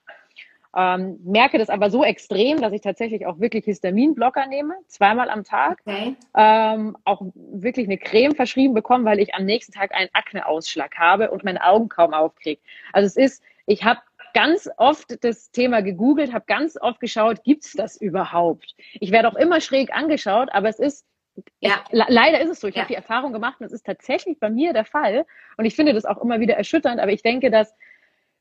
Ähm, 0.76 1.18
merke 1.24 1.56
das 1.56 1.70
aber 1.70 1.90
so 1.90 2.04
extrem, 2.04 2.60
dass 2.60 2.72
ich 2.74 2.82
tatsächlich 2.82 3.24
auch 3.24 3.40
wirklich 3.40 3.64
Histaminblocker 3.64 4.46
nehme, 4.46 4.74
zweimal 4.88 5.30
am 5.30 5.42
Tag. 5.42 5.80
Okay. 5.86 6.16
Ähm, 6.36 6.98
auch 7.04 7.22
wirklich 7.34 7.86
eine 7.86 7.96
Creme 7.96 8.34
verschrieben 8.34 8.74
bekomme, 8.74 9.06
weil 9.06 9.18
ich 9.20 9.34
am 9.34 9.46
nächsten 9.46 9.72
Tag 9.72 9.94
einen 9.94 10.10
Akneausschlag 10.12 10.94
habe 10.98 11.30
und 11.30 11.44
meine 11.44 11.64
Augen 11.64 11.88
kaum 11.88 12.12
aufkriege. 12.12 12.60
Also 12.92 13.06
es 13.06 13.16
ist, 13.16 13.42
ich 13.64 13.84
habe 13.84 14.00
ganz 14.34 14.68
oft 14.76 15.24
das 15.24 15.50
Thema 15.50 15.82
gegoogelt, 15.82 16.32
habe 16.32 16.44
ganz 16.46 16.76
oft 16.80 17.00
geschaut, 17.00 17.44
gibt's 17.44 17.72
das 17.72 18.00
überhaupt? 18.00 18.74
Ich 18.94 19.10
werde 19.10 19.28
auch 19.28 19.36
immer 19.36 19.60
schräg 19.60 19.94
angeschaut, 19.94 20.48
aber 20.52 20.68
es 20.68 20.78
ist 20.78 21.06
ja. 21.60 21.84
Es, 21.90 22.00
leider 22.08 22.40
ist 22.40 22.50
es 22.50 22.60
so. 22.60 22.68
Ich 22.68 22.74
ja. 22.74 22.82
habe 22.82 22.88
die 22.88 22.96
Erfahrung 22.96 23.32
gemacht 23.32 23.60
und 23.60 23.66
es 23.66 23.72
ist 23.72 23.84
tatsächlich 23.84 24.38
bei 24.40 24.50
mir 24.50 24.72
der 24.72 24.84
Fall. 24.84 25.26
Und 25.56 25.64
ich 25.64 25.76
finde 25.76 25.92
das 25.92 26.04
auch 26.04 26.22
immer 26.22 26.40
wieder 26.40 26.54
erschütternd. 26.54 27.00
Aber 27.00 27.12
ich 27.12 27.22
denke, 27.22 27.50
dass 27.50 27.74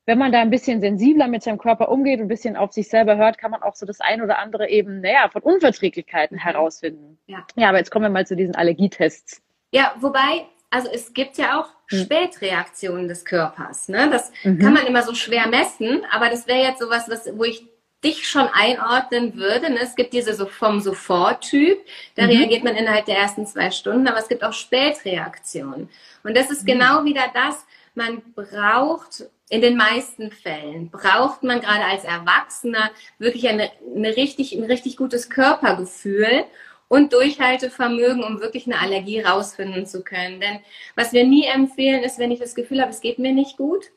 wenn 0.06 0.18
man 0.18 0.32
da 0.32 0.40
ein 0.40 0.50
bisschen 0.50 0.80
sensibler 0.80 1.26
mit 1.26 1.42
seinem 1.42 1.58
Körper 1.58 1.88
umgeht 1.88 2.20
und 2.20 2.26
ein 2.26 2.28
bisschen 2.28 2.56
auf 2.56 2.72
sich 2.72 2.88
selber 2.88 3.16
hört, 3.16 3.38
kann 3.38 3.50
man 3.50 3.62
auch 3.62 3.74
so 3.74 3.84
das 3.84 4.00
ein 4.00 4.22
oder 4.22 4.38
andere 4.38 4.68
eben, 4.68 5.00
naja, 5.00 5.28
von 5.28 5.42
Unverträglichkeiten 5.42 6.36
mhm. 6.36 6.42
herausfinden. 6.42 7.18
Ja. 7.26 7.44
ja, 7.56 7.68
aber 7.68 7.78
jetzt 7.78 7.90
kommen 7.90 8.04
wir 8.04 8.10
mal 8.10 8.26
zu 8.26 8.36
diesen 8.36 8.54
Allergietests. 8.54 9.42
Ja, 9.72 9.94
wobei, 9.98 10.46
also 10.76 10.90
es 10.92 11.14
gibt 11.14 11.38
ja 11.38 11.58
auch 11.60 11.68
hm. 11.88 12.04
Spätreaktionen 12.04 13.08
des 13.08 13.24
Körpers. 13.24 13.88
Ne? 13.88 14.10
Das 14.10 14.30
mhm. 14.44 14.58
kann 14.58 14.74
man 14.74 14.86
immer 14.86 15.02
so 15.02 15.14
schwer 15.14 15.48
messen, 15.48 16.02
aber 16.10 16.28
das 16.28 16.46
wäre 16.46 16.60
jetzt 16.60 16.80
sowas, 16.80 17.04
was, 17.08 17.28
wo 17.36 17.44
ich 17.44 17.66
dich 18.04 18.28
schon 18.28 18.46
einordnen 18.52 19.36
würde. 19.36 19.70
Ne? 19.70 19.80
Es 19.80 19.96
gibt 19.96 20.12
diese 20.12 20.34
so 20.34 20.46
vom 20.46 20.80
Sofort-Typ, 20.80 21.78
da 22.14 22.24
mhm. 22.24 22.28
reagiert 22.30 22.62
man 22.62 22.76
innerhalb 22.76 23.06
der 23.06 23.16
ersten 23.16 23.46
zwei 23.46 23.70
Stunden, 23.70 24.06
aber 24.06 24.18
es 24.18 24.28
gibt 24.28 24.44
auch 24.44 24.52
Spätreaktionen. 24.52 25.88
Und 26.22 26.36
das 26.36 26.50
ist 26.50 26.62
mhm. 26.62 26.66
genau 26.66 27.04
wieder 27.04 27.24
das, 27.32 27.64
man 27.94 28.20
braucht 28.34 29.24
in 29.48 29.60
den 29.60 29.76
meisten 29.76 30.32
Fällen 30.32 30.90
braucht 30.90 31.44
man 31.44 31.60
gerade 31.60 31.84
als 31.84 32.02
Erwachsener 32.02 32.90
wirklich 33.18 33.48
eine, 33.48 33.70
eine 33.94 34.16
richtig, 34.16 34.52
ein 34.52 34.64
richtig 34.64 34.96
gutes 34.96 35.30
Körpergefühl 35.30 36.44
und 36.88 37.12
Durchhaltevermögen, 37.12 38.22
um 38.22 38.40
wirklich 38.40 38.66
eine 38.66 38.80
Allergie 38.80 39.20
rausfinden 39.20 39.86
zu 39.86 40.02
können. 40.02 40.40
Denn 40.40 40.60
was 40.94 41.12
wir 41.12 41.24
nie 41.24 41.46
empfehlen, 41.46 42.02
ist, 42.02 42.18
wenn 42.18 42.30
ich 42.30 42.38
das 42.38 42.54
Gefühl 42.54 42.80
habe, 42.80 42.90
es 42.90 43.00
geht 43.00 43.18
mir 43.18 43.32
nicht 43.32 43.56
gut, 43.56 43.90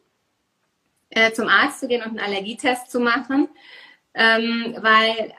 äh, 1.10 1.32
zum 1.32 1.48
Arzt 1.48 1.80
zu 1.80 1.88
gehen 1.88 2.02
und 2.02 2.10
einen 2.10 2.20
Allergietest 2.20 2.92
zu 2.92 3.00
machen, 3.00 3.48
ähm, 4.14 4.76
weil 4.80 5.34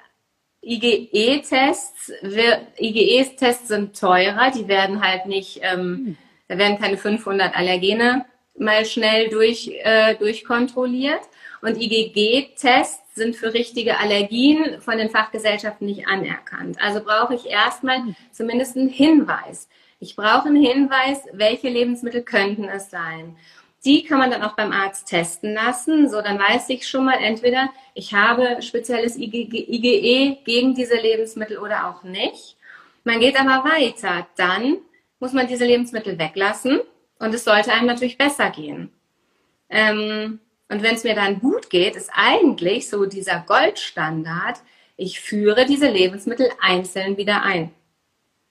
IgE-Tests, 0.62 2.12
IgE-Tests 2.78 3.68
sind 3.68 3.98
teurer, 3.98 4.50
die 4.50 4.68
werden 4.68 5.02
halt 5.02 5.26
nicht, 5.26 5.60
ähm, 5.62 5.78
hm. 5.78 6.16
da 6.48 6.58
werden 6.58 6.78
keine 6.78 6.98
500 6.98 7.56
Allergene 7.56 8.26
mal 8.58 8.84
schnell 8.84 9.28
durch, 9.30 9.70
äh, 9.82 10.14
durchkontrolliert. 10.16 11.22
Und 11.62 11.80
IgG-Tests 11.80 13.09
sind 13.20 13.36
für 13.36 13.52
richtige 13.52 13.98
Allergien 13.98 14.80
von 14.80 14.96
den 14.96 15.10
Fachgesellschaften 15.10 15.86
nicht 15.86 16.08
anerkannt. 16.08 16.78
Also 16.80 17.04
brauche 17.04 17.34
ich 17.34 17.46
erstmal 17.46 18.02
zumindest 18.32 18.78
einen 18.78 18.88
Hinweis. 18.88 19.68
Ich 19.98 20.16
brauche 20.16 20.48
einen 20.48 20.64
Hinweis, 20.64 21.18
welche 21.34 21.68
Lebensmittel 21.68 22.22
könnten 22.22 22.64
es 22.64 22.88
sein. 22.88 23.36
Die 23.84 24.04
kann 24.04 24.18
man 24.18 24.30
dann 24.30 24.42
auch 24.42 24.56
beim 24.56 24.72
Arzt 24.72 25.08
testen 25.08 25.52
lassen. 25.52 26.08
So, 26.08 26.22
dann 26.22 26.38
weiß 26.38 26.70
ich 26.70 26.88
schon 26.88 27.04
mal 27.04 27.18
entweder, 27.22 27.68
ich 27.92 28.14
habe 28.14 28.62
spezielles 28.62 29.18
IgE 29.18 30.38
gegen 30.42 30.74
diese 30.74 30.96
Lebensmittel 30.96 31.58
oder 31.58 31.88
auch 31.88 32.02
nicht. 32.02 32.56
Man 33.04 33.20
geht 33.20 33.38
aber 33.38 33.68
weiter. 33.68 34.26
Dann 34.36 34.78
muss 35.18 35.34
man 35.34 35.46
diese 35.46 35.66
Lebensmittel 35.66 36.18
weglassen 36.18 36.80
und 37.18 37.34
es 37.34 37.44
sollte 37.44 37.72
einem 37.72 37.86
natürlich 37.86 38.16
besser 38.16 38.48
gehen. 38.48 38.90
Ähm, 39.68 40.40
und 40.70 40.82
wenn 40.82 40.94
es 40.94 41.04
mir 41.04 41.14
dann 41.14 41.40
gut 41.40 41.68
geht, 41.68 41.96
ist 41.96 42.10
eigentlich 42.14 42.88
so 42.88 43.04
dieser 43.04 43.44
Goldstandard, 43.46 44.60
ich 44.96 45.20
führe 45.20 45.66
diese 45.66 45.88
Lebensmittel 45.88 46.48
einzeln 46.60 47.16
wieder 47.16 47.42
ein. 47.42 47.72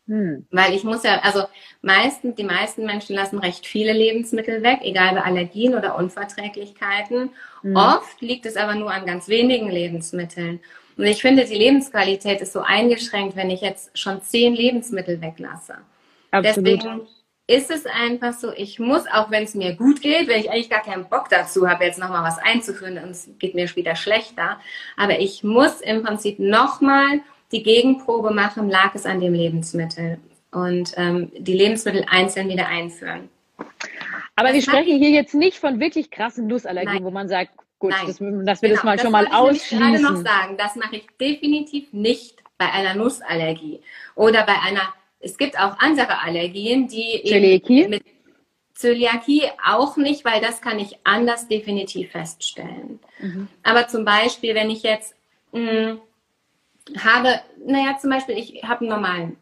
Hm. 0.08 0.46
Weil 0.52 0.74
ich 0.74 0.84
muss 0.84 1.04
ja, 1.04 1.20
also 1.20 1.44
meistens, 1.82 2.36
die 2.36 2.44
meisten 2.44 2.86
Menschen 2.86 3.16
lassen 3.16 3.40
recht 3.40 3.66
viele 3.66 3.94
Lebensmittel 3.94 4.64
weg, 4.64 4.80
egal 4.82 5.16
bei 5.16 5.22
Allergien 5.22 5.76
oder 5.76 5.96
Unverträglichkeiten. 5.96 7.30
Hm. 7.62 7.76
Oft 7.76 8.20
liegt 8.20 8.46
es 8.46 8.58
aber 8.58 8.76
nur 8.76 8.92
an 8.92 9.06
ganz 9.06 9.30
wenigen 9.30 9.70
Lebensmitteln. 9.70 10.60
Und 10.98 11.06
ich 11.06 11.22
finde, 11.22 11.46
die 11.46 11.56
Lebensqualität 11.56 12.42
ist 12.42 12.52
so 12.52 12.60
eingeschränkt, 12.60 13.38
wenn 13.38 13.50
ich 13.50 13.62
jetzt 13.62 13.98
schon 13.98 14.22
zehn 14.22 14.54
Lebensmittel 14.56 15.22
weglasse. 15.22 15.78
Absolut. 16.32 16.68
Deswegen 16.68 17.08
ist 17.50 17.72
es 17.72 17.88
einfach 17.88 18.34
so, 18.34 18.54
ich 18.56 18.78
muss, 18.78 19.06
auch 19.12 19.32
wenn 19.32 19.44
es 19.44 19.56
mir 19.56 19.74
gut 19.74 20.02
geht, 20.02 20.28
wenn 20.28 20.40
ich 20.40 20.52
eigentlich 20.52 20.70
gar 20.70 20.84
keinen 20.84 21.10
Bock 21.10 21.30
dazu 21.32 21.68
habe, 21.68 21.84
jetzt 21.84 21.98
nochmal 21.98 22.24
was 22.24 22.38
einzuführen 22.38 23.00
und 23.00 23.10
es 23.10 23.28
geht 23.40 23.56
mir 23.56 23.68
später 23.68 23.96
schlechter, 23.96 24.60
aber 24.96 25.20
ich 25.20 25.44
muss 25.44 25.82
im 25.82 26.04
Prinzip 26.04 26.38
nochmal 26.38 27.22
die 27.52 27.64
Gegenprobe 27.64 28.32
machen, 28.32 28.70
lag 28.70 28.94
es 28.94 29.08
an 29.08 29.20
dem 29.20 29.34
Lebensmittel 29.34 30.20
und 30.52 30.94
ähm, 30.96 31.32
die 31.40 31.54
Lebensmittel 31.54 32.06
einzeln 32.08 32.50
wieder 32.50 32.68
einführen. 32.68 33.30
Aber 34.36 34.50
das 34.50 34.54
wir 34.54 34.62
sprechen 34.62 35.00
hier 35.00 35.10
jetzt 35.10 35.34
nicht 35.34 35.58
von 35.58 35.80
wirklich 35.80 36.12
krassen 36.12 36.46
Nussallergien, 36.46 36.98
Nein. 36.98 37.04
wo 37.04 37.10
man 37.10 37.28
sagt, 37.30 37.52
gut, 37.80 37.92
Nein. 37.92 38.06
das, 38.06 38.20
dass 38.46 38.62
wir 38.62 38.70
genau, 38.70 38.76
das 38.76 38.84
mal 38.84 38.96
das 38.96 39.02
schon 39.02 39.12
mal 39.12 39.28
ausschließen. 39.28 39.96
Ich 39.96 40.02
gerade 40.02 40.14
noch 40.14 40.24
sagen, 40.24 40.56
das 40.56 40.76
mache 40.76 40.98
ich 40.98 41.08
definitiv 41.20 41.92
nicht 41.94 42.44
bei 42.60 42.72
einer 42.72 42.94
Nussallergie 42.94 43.82
oder 44.14 44.44
bei 44.44 44.54
einer 44.60 44.94
es 45.20 45.38
gibt 45.38 45.60
auch 45.60 45.78
andere 45.80 46.22
Allergien, 46.22 46.88
die 46.88 47.22
Zöliakie? 47.26 47.88
mit 47.88 48.04
Zöliakie 48.74 49.44
auch 49.66 49.98
nicht, 49.98 50.24
weil 50.24 50.40
das 50.40 50.62
kann 50.62 50.80
ich 50.80 50.98
anders 51.04 51.48
definitiv 51.48 52.12
feststellen. 52.12 53.00
Mhm. 53.20 53.50
Aber 53.64 53.88
zum 53.90 54.06
Beispiel, 54.06 54.56
wenn 54.56 54.70
ich 54.70 54.84
jetzt 54.84 55.16
mh, 55.52 55.60
hm, 55.60 56.02
habe, 57.04 57.42
naja, 57.66 57.98
zum 58.00 58.10
Beispiel, 58.10 58.38
ich 58.38 58.64
habe 58.64 58.82
einen 58.82 58.90
normalen 58.90 59.38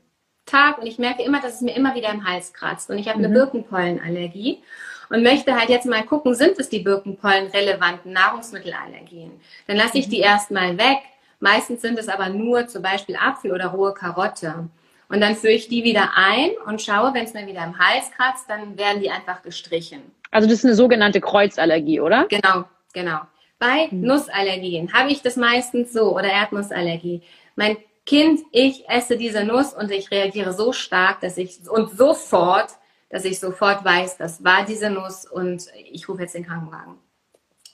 Tag 0.47 0.79
und 0.79 0.87
ich 0.87 0.97
merke 0.97 1.21
immer, 1.21 1.39
dass 1.39 1.55
es 1.55 1.61
mir 1.61 1.75
immer 1.75 1.93
wieder 1.93 2.09
im 2.09 2.27
Hals 2.27 2.53
kratzt 2.53 2.89
und 2.89 2.97
ich 2.97 3.07
habe 3.07 3.19
eine 3.19 3.29
mhm. 3.29 3.33
Birkenpollenallergie 3.33 4.63
und 5.09 5.21
möchte 5.21 5.55
halt 5.55 5.69
jetzt 5.69 5.85
mal 5.85 6.03
gucken, 6.03 6.33
sind 6.33 6.57
es 6.57 6.69
die 6.69 6.79
Birkenpollen 6.79 7.47
relevanten 7.47 8.13
Nahrungsmittelallergien? 8.13 9.39
Dann 9.67 9.77
lasse 9.77 9.99
ich 9.99 10.09
die 10.09 10.17
mhm. 10.17 10.23
erstmal 10.23 10.77
weg. 10.77 10.99
Meistens 11.39 11.81
sind 11.81 11.99
es 11.99 12.09
aber 12.09 12.29
nur 12.29 12.67
zum 12.67 12.81
Beispiel 12.81 13.15
Apfel 13.15 13.51
oder 13.53 13.67
rohe 13.67 13.93
Karotte. 13.93 14.67
Und 15.09 15.21
dann 15.21 15.35
führe 15.35 15.53
ich 15.53 15.69
die 15.69 15.83
wieder 15.83 16.11
ein 16.15 16.51
und 16.65 16.81
schaue, 16.81 17.13
wenn 17.13 17.23
es 17.23 17.33
mir 17.33 17.47
wieder 17.47 17.63
im 17.63 17.79
Hals 17.79 18.11
kratzt, 18.11 18.49
dann 18.49 18.77
werden 18.77 19.01
die 19.01 19.09
einfach 19.09 19.41
gestrichen. 19.41 20.01
Also 20.31 20.47
das 20.47 20.59
ist 20.59 20.65
eine 20.65 20.75
sogenannte 20.75 21.21
Kreuzallergie, 21.21 22.01
oder? 22.01 22.25
Genau, 22.29 22.65
genau. 22.93 23.19
Bei 23.59 23.87
hm. 23.89 24.01
Nussallergien 24.01 24.93
habe 24.93 25.11
ich 25.11 25.21
das 25.21 25.35
meistens 25.35 25.93
so 25.93 26.13
oder 26.13 26.29
Erdnussallergie. 26.29 27.21
Mein 27.55 27.77
Kind, 28.05 28.41
ich 28.51 28.87
esse 28.87 29.17
diese 29.17 29.43
Nuss 29.43 29.73
und 29.73 29.91
ich 29.91 30.11
reagiere 30.11 30.53
so 30.53 30.71
stark, 30.73 31.21
dass 31.21 31.37
ich 31.37 31.59
und 31.69 31.91
sofort, 31.91 32.69
dass 33.09 33.25
ich 33.25 33.39
sofort 33.39 33.83
weiß, 33.83 34.17
das 34.17 34.43
war 34.43 34.65
diese 34.65 34.89
Nuss 34.89 35.25
und 35.25 35.65
ich 35.91 36.07
rufe 36.07 36.21
jetzt 36.21 36.35
den 36.35 36.45
Krankenwagen. 36.45 36.95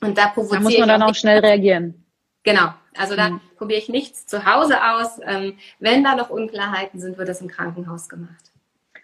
Und 0.01 0.17
da 0.17 0.27
provoziere 0.27 0.59
Da 0.59 0.63
muss 0.63 0.77
man 0.77 0.89
dann 0.89 1.03
auch 1.03 1.15
schnell 1.15 1.39
reagieren. 1.39 2.05
Genau. 2.43 2.73
Also 2.97 3.15
da 3.15 3.29
mhm. 3.29 3.41
probiere 3.57 3.79
ich 3.79 3.89
nichts 3.89 4.25
zu 4.25 4.45
Hause 4.45 4.77
aus. 4.83 5.19
Ähm, 5.25 5.57
wenn 5.79 6.03
da 6.03 6.15
noch 6.15 6.29
Unklarheiten 6.29 6.99
sind, 6.99 7.17
wird 7.17 7.29
das 7.29 7.41
im 7.41 7.47
Krankenhaus 7.47 8.09
gemacht. 8.09 8.51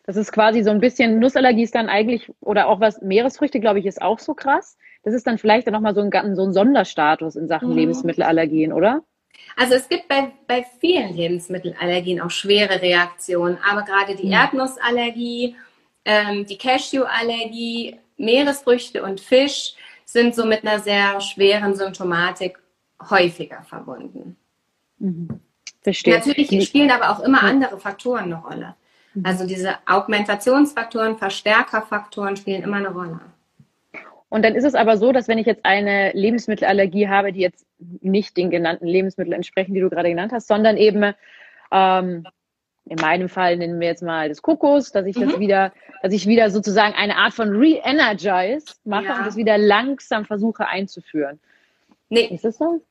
Das 0.06 0.16
ist 0.16 0.32
quasi 0.32 0.64
so 0.64 0.72
ein 0.72 0.80
bisschen 0.80 1.20
Nussallergie 1.20 1.64
ist 1.64 1.76
dann 1.76 1.88
eigentlich, 1.88 2.32
oder 2.42 2.68
auch 2.68 2.80
was, 2.80 3.02
Meeresfrüchte, 3.02 3.60
glaube 3.60 3.80
ich, 3.80 3.86
ist 3.86 4.02
auch 4.02 4.20
so 4.20 4.34
krass. 4.34 4.78
Das 5.04 5.14
ist 5.14 5.28
dann 5.28 5.38
vielleicht 5.38 5.68
dann 5.68 5.74
nochmal 5.74 5.94
so 5.94 6.02
ein, 6.02 6.36
so 6.36 6.44
ein 6.44 6.54
Sonderstatus 6.54 7.36
in 7.36 7.48
Sachen 7.48 7.70
mhm. 7.70 7.76
Lebensmittelallergien, 7.76 8.74
oder? 8.74 9.04
Also 9.56 9.76
es 9.76 9.88
gibt 9.88 10.08
bei, 10.08 10.32
bei 10.48 10.66
vielen 10.80 11.16
Lebensmittelallergien 11.16 12.22
auch 12.22 12.32
schwere 12.32 12.82
Reaktionen, 12.82 13.58
aber 13.70 13.84
gerade 13.84 14.16
die 14.16 14.28
mhm. 14.28 14.34
Erdnussallergie, 14.34 15.56
ähm, 16.06 16.46
die 16.46 16.58
Cashewallergie, 16.58 17.98
Meeresfrüchte 18.18 19.04
und 19.04 19.22
Fisch 19.22 19.76
sind 20.06 20.36
so 20.36 20.46
mit 20.46 20.66
einer 20.66 20.80
sehr 20.80 21.22
schweren 21.22 21.76
Symptomatik 21.76 22.59
häufiger 23.10 23.64
verbunden. 23.64 24.38
Mhm. 24.98 25.40
Verstehe. 25.82 26.16
Natürlich 26.18 26.68
spielen 26.68 26.92
aber 26.92 27.10
auch 27.10 27.22
immer 27.22 27.44
andere 27.44 27.80
Faktoren 27.80 28.26
eine 28.26 28.36
Rolle. 28.36 28.76
Mhm. 29.14 29.26
Also 29.26 29.48
diese 29.48 29.76
Augmentationsfaktoren, 29.86 31.18
Verstärkerfaktoren 31.18 32.36
spielen 32.36 32.64
immer 32.64 32.78
eine 32.78 32.90
Rolle. 32.90 33.20
Und 34.30 34.46
dann 34.46 34.56
ist 34.56 34.64
es 34.64 34.76
aber 34.76 34.98
so, 34.98 35.12
dass 35.12 35.28
wenn 35.28 35.40
ich 35.40 35.48
jetzt 35.48 35.66
eine 35.66 36.12
Lebensmittelallergie 36.12 37.08
habe, 37.08 37.34
die 37.34 37.40
jetzt 37.40 37.66
nicht 37.80 38.38
den 38.38 38.52
genannten 38.52 38.86
Lebensmitteln 38.86 39.34
entsprechen, 39.34 39.74
die 39.74 39.82
du 39.82 39.90
gerade 39.90 40.10
genannt 40.10 40.32
hast, 40.32 40.48
sondern 40.48 40.78
eben 40.78 41.14
ähm, 41.72 42.28
in 42.86 42.98
meinem 43.00 43.30
Fall 43.30 43.58
nennen 43.58 43.80
wir 43.80 43.88
jetzt 43.88 44.04
mal 44.04 44.30
das 44.30 44.42
Kokos, 44.42 44.92
dass 44.92 45.06
ich 45.06 45.16
mhm. 45.16 45.30
das 45.30 45.40
wieder, 45.40 45.74
dass 46.04 46.14
ich 46.14 46.28
wieder 46.28 46.50
sozusagen 46.52 46.94
eine 46.96 47.18
Art 47.18 47.34
von 47.34 47.50
Re-Energize 47.56 48.66
mache 48.84 49.06
ja. 49.06 49.18
und 49.18 49.26
das 49.26 49.36
wieder 49.36 49.58
langsam 49.58 50.26
versuche 50.26 50.68
einzuführen. 50.68 51.40
Nee. 52.10 52.26
Ist 52.26 52.46
das 52.46 52.58
so? 52.58 52.82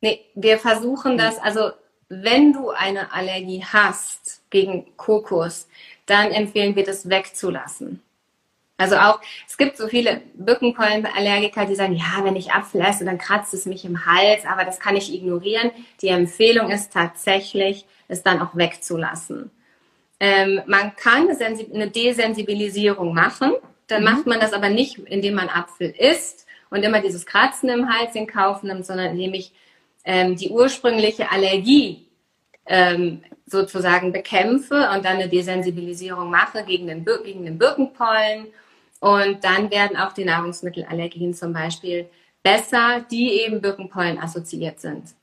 Nee, 0.00 0.20
wir 0.34 0.58
versuchen 0.58 1.16
das, 1.16 1.38
also 1.38 1.70
wenn 2.08 2.52
du 2.52 2.70
eine 2.70 3.12
Allergie 3.12 3.64
hast 3.64 4.42
gegen 4.50 4.96
Kokos, 4.96 5.68
dann 6.06 6.30
empfehlen 6.30 6.76
wir 6.76 6.84
das 6.84 7.08
wegzulassen. 7.08 8.02
Also 8.76 8.96
auch, 8.96 9.20
es 9.46 9.56
gibt 9.56 9.76
so 9.76 9.86
viele 9.86 10.20
Birkenpollenallergiker, 10.34 11.64
die 11.64 11.76
sagen, 11.76 11.94
ja, 11.94 12.24
wenn 12.24 12.34
ich 12.34 12.52
Apfel 12.52 12.80
esse, 12.80 13.04
dann 13.04 13.18
kratzt 13.18 13.54
es 13.54 13.66
mich 13.66 13.84
im 13.84 14.04
Hals, 14.04 14.44
aber 14.46 14.64
das 14.64 14.80
kann 14.80 14.96
ich 14.96 15.14
ignorieren. 15.14 15.70
Die 16.02 16.08
Empfehlung 16.08 16.70
ist 16.70 16.92
tatsächlich, 16.92 17.86
es 18.08 18.22
dann 18.22 18.42
auch 18.42 18.56
wegzulassen. 18.56 19.50
Ähm, 20.20 20.60
man 20.66 20.94
kann 20.96 21.28
eine 21.30 21.88
Desensibilisierung 21.88 23.14
machen, 23.14 23.52
dann 23.86 24.02
mhm. 24.02 24.10
macht 24.10 24.26
man 24.26 24.40
das 24.40 24.52
aber 24.52 24.68
nicht, 24.68 24.98
indem 24.98 25.34
man 25.34 25.48
Apfel 25.48 25.94
isst, 25.96 26.43
und 26.74 26.82
immer 26.82 27.00
dieses 27.00 27.24
Kratzen 27.24 27.68
im 27.68 27.88
Hals 27.88 28.16
in 28.16 28.26
Kauf 28.26 28.64
nimmt, 28.64 28.84
sondern 28.84 29.12
indem 29.12 29.32
ich 29.34 29.52
ähm, 30.04 30.34
die 30.34 30.50
ursprüngliche 30.50 31.30
Allergie 31.30 32.08
ähm, 32.66 33.22
sozusagen 33.46 34.12
bekämpfe 34.12 34.90
und 34.92 35.04
dann 35.04 35.18
eine 35.18 35.28
Desensibilisierung 35.28 36.30
mache 36.30 36.64
gegen 36.64 36.88
den, 36.88 37.04
gegen 37.22 37.44
den 37.44 37.58
Birkenpollen. 37.58 38.48
Und 38.98 39.44
dann 39.44 39.70
werden 39.70 39.96
auch 39.96 40.14
die 40.14 40.24
Nahrungsmittelallergien 40.24 41.32
zum 41.32 41.52
Beispiel 41.52 42.08
besser, 42.42 43.06
die 43.08 43.42
eben 43.42 43.60
Birkenpollen 43.60 44.18
assoziiert 44.18 44.80
sind. 44.80 45.14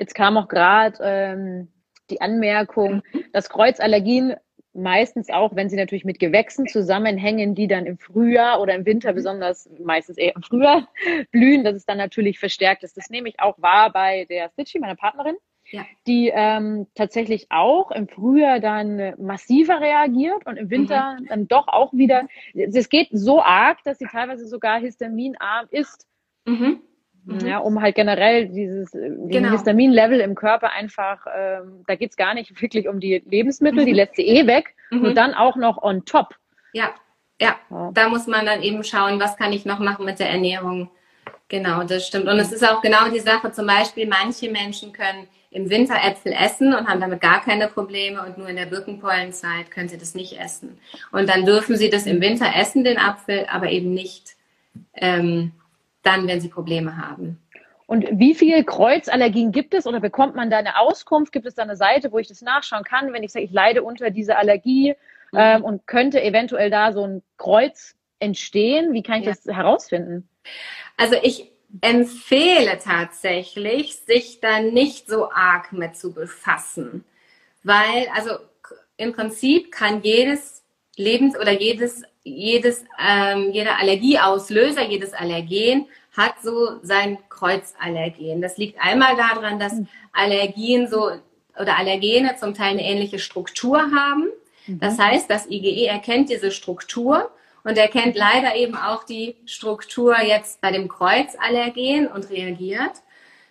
Jetzt 0.00 0.16
kam 0.16 0.36
auch 0.36 0.48
gerade 0.48 0.98
ähm, 1.00 1.68
die 2.10 2.20
Anmerkung, 2.20 3.02
mhm. 3.12 3.24
dass 3.32 3.48
Kreuzallergien 3.48 4.34
meistens 4.76 5.30
auch, 5.30 5.56
wenn 5.56 5.68
sie 5.68 5.76
natürlich 5.76 6.04
mit 6.04 6.18
Gewächsen 6.18 6.66
zusammenhängen, 6.66 7.54
die 7.54 7.66
dann 7.66 7.86
im 7.86 7.98
Frühjahr 7.98 8.60
oder 8.60 8.74
im 8.74 8.86
Winter 8.86 9.12
mhm. 9.12 9.16
besonders, 9.16 9.68
meistens 9.82 10.18
eher 10.18 10.36
im 10.36 10.42
Frühjahr 10.42 10.88
blühen, 11.32 11.64
dass 11.64 11.74
es 11.74 11.86
dann 11.86 11.98
natürlich 11.98 12.38
verstärkt 12.38 12.84
ist. 12.84 12.96
Das 12.96 13.10
nehme 13.10 13.28
ich 13.28 13.40
auch 13.40 13.60
wahr 13.60 13.92
bei 13.92 14.26
der 14.26 14.50
Stitchy, 14.50 14.78
meiner 14.78 14.96
Partnerin, 14.96 15.36
ja. 15.70 15.84
die 16.06 16.30
ähm, 16.34 16.86
tatsächlich 16.94 17.46
auch 17.50 17.90
im 17.90 18.08
Frühjahr 18.08 18.60
dann 18.60 19.14
massiver 19.18 19.80
reagiert 19.80 20.46
und 20.46 20.56
im 20.56 20.70
Winter 20.70 21.16
mhm. 21.18 21.26
dann 21.26 21.48
doch 21.48 21.68
auch 21.68 21.92
wieder, 21.92 22.28
es 22.54 22.88
geht 22.88 23.08
so 23.10 23.42
arg, 23.42 23.82
dass 23.84 23.98
sie 23.98 24.06
teilweise 24.06 24.46
sogar 24.46 24.78
histaminarm 24.78 25.66
ist. 25.70 26.06
Mhm. 26.44 26.80
Mhm. 27.26 27.40
Ja, 27.40 27.58
um 27.58 27.82
halt 27.82 27.96
generell 27.96 28.46
dieses 28.48 28.92
genau. 28.92 29.50
Histamin-Level 29.50 30.20
im 30.20 30.36
Körper 30.36 30.70
einfach, 30.70 31.26
ähm, 31.36 31.84
da 31.86 31.96
geht's 31.96 32.16
gar 32.16 32.34
nicht 32.34 32.60
wirklich 32.62 32.88
um 32.88 33.00
die 33.00 33.22
Lebensmittel, 33.26 33.82
mhm. 33.82 33.86
die 33.86 33.92
lässt 33.92 34.16
sie 34.16 34.26
eh 34.26 34.46
weg 34.46 34.74
mhm. 34.90 35.04
und 35.04 35.14
dann 35.16 35.34
auch 35.34 35.56
noch 35.56 35.82
on 35.82 36.04
top. 36.04 36.36
Ja, 36.72 36.90
ja, 37.40 37.56
ja, 37.70 37.90
da 37.92 38.08
muss 38.08 38.26
man 38.26 38.46
dann 38.46 38.62
eben 38.62 38.82
schauen, 38.84 39.20
was 39.20 39.36
kann 39.36 39.52
ich 39.52 39.66
noch 39.66 39.78
machen 39.78 40.06
mit 40.06 40.20
der 40.20 40.30
Ernährung. 40.30 40.90
Genau, 41.48 41.82
das 41.82 42.06
stimmt. 42.06 42.28
Und 42.28 42.38
es 42.38 42.50
ist 42.50 42.66
auch 42.66 42.80
genau 42.80 43.08
die 43.12 43.20
Sache, 43.20 43.52
zum 43.52 43.66
Beispiel, 43.66 44.06
manche 44.06 44.50
Menschen 44.50 44.92
können 44.92 45.26
im 45.50 45.68
Winter 45.68 45.96
Äpfel 46.02 46.32
essen 46.32 46.74
und 46.74 46.88
haben 46.88 47.00
damit 47.00 47.20
gar 47.20 47.40
keine 47.40 47.68
Probleme 47.68 48.22
und 48.22 48.38
nur 48.38 48.48
in 48.48 48.56
der 48.56 48.66
Birkenpollenzeit 48.66 49.70
können 49.70 49.88
sie 49.88 49.98
das 49.98 50.14
nicht 50.14 50.38
essen. 50.38 50.78
Und 51.12 51.28
dann 51.28 51.44
dürfen 51.44 51.76
sie 51.76 51.90
das 51.90 52.06
im 52.06 52.20
Winter 52.20 52.46
essen, 52.54 52.84
den 52.84 52.98
Apfel, 52.98 53.46
aber 53.50 53.70
eben 53.70 53.94
nicht 53.94 54.36
ähm, 54.94 55.52
dann, 56.06 56.26
wenn 56.26 56.40
sie 56.40 56.48
Probleme 56.48 56.96
haben. 56.96 57.40
Und 57.86 58.06
wie 58.10 58.34
viele 58.34 58.64
Kreuzallergien 58.64 59.52
gibt 59.52 59.72
es 59.72 59.86
oder 59.86 60.00
bekommt 60.00 60.34
man 60.34 60.50
da 60.50 60.58
eine 60.58 60.78
Auskunft? 60.78 61.32
Gibt 61.32 61.46
es 61.46 61.54
da 61.54 61.62
eine 61.62 61.76
Seite, 61.76 62.10
wo 62.10 62.18
ich 62.18 62.26
das 62.26 62.42
nachschauen 62.42 62.82
kann, 62.82 63.12
wenn 63.12 63.22
ich 63.22 63.32
sage, 63.32 63.44
ich 63.44 63.52
leide 63.52 63.84
unter 63.84 64.10
dieser 64.10 64.38
Allergie 64.38 64.94
mhm. 65.30 65.38
ähm, 65.38 65.64
und 65.64 65.86
könnte 65.86 66.22
eventuell 66.22 66.68
da 66.68 66.92
so 66.92 67.06
ein 67.06 67.22
Kreuz 67.36 67.94
entstehen? 68.18 68.92
Wie 68.92 69.02
kann 69.02 69.20
ich 69.20 69.26
ja. 69.26 69.32
das 69.32 69.44
herausfinden? 69.54 70.28
Also 70.96 71.16
ich 71.22 71.52
empfehle 71.80 72.78
tatsächlich, 72.82 73.96
sich 73.96 74.40
da 74.40 74.60
nicht 74.60 75.08
so 75.08 75.30
arg 75.30 75.72
mit 75.72 75.96
zu 75.96 76.12
befassen, 76.12 77.04
weil 77.62 78.08
also 78.14 78.32
im 78.96 79.12
Prinzip 79.12 79.70
kann 79.70 80.02
jedes 80.02 80.64
Lebens- 80.96 81.38
oder 81.38 81.52
jedes 81.52 82.02
jedes, 82.28 82.84
ähm, 82.98 83.50
jeder 83.52 83.78
Allergieauslöser, 83.78 84.82
jedes 84.82 85.12
Allergen 85.12 85.86
hat 86.16 86.34
so 86.42 86.78
sein 86.82 87.18
Kreuzallergen. 87.28 88.40
Das 88.40 88.56
liegt 88.56 88.80
einmal 88.80 89.16
daran, 89.16 89.58
dass. 89.58 89.74
Allergien 90.16 90.88
so 90.88 91.10
oder 91.58 91.78
Allergene 91.78 92.36
zum 92.36 92.54
Teil 92.54 92.72
eine 92.72 92.84
ähnliche 92.84 93.18
Struktur 93.18 93.78
haben. 93.78 94.28
Mhm. 94.66 94.80
Das 94.80 94.98
heißt, 94.98 95.30
das 95.30 95.48
IgE 95.48 95.86
erkennt 95.86 96.30
diese 96.30 96.50
Struktur 96.50 97.30
und 97.64 97.78
erkennt 97.78 98.16
leider 98.16 98.54
eben 98.56 98.76
auch 98.76 99.04
die 99.04 99.36
Struktur 99.46 100.18
jetzt 100.20 100.60
bei 100.60 100.72
dem 100.72 100.88
Kreuzallergen 100.88 102.08
und 102.08 102.30
reagiert. 102.30 102.92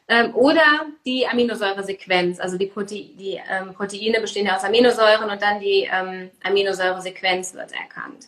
Ähm, 0.07 0.35
oder 0.35 0.85
die 1.05 1.27
Aminosäuresequenz, 1.27 2.39
also 2.39 2.59
die, 2.59 2.67
Prote 2.67 2.93
die 2.93 3.39
ähm, 3.49 3.73
Proteine 3.73 4.21
bestehen 4.21 4.45
ja 4.45 4.55
aus 4.55 4.63
Aminosäuren 4.63 5.29
und 5.31 5.41
dann 5.41 5.59
die 5.59 5.89
ähm, 5.91 6.29
Aminosäuresequenz 6.43 7.55
wird 7.55 7.71
erkannt. 7.71 8.27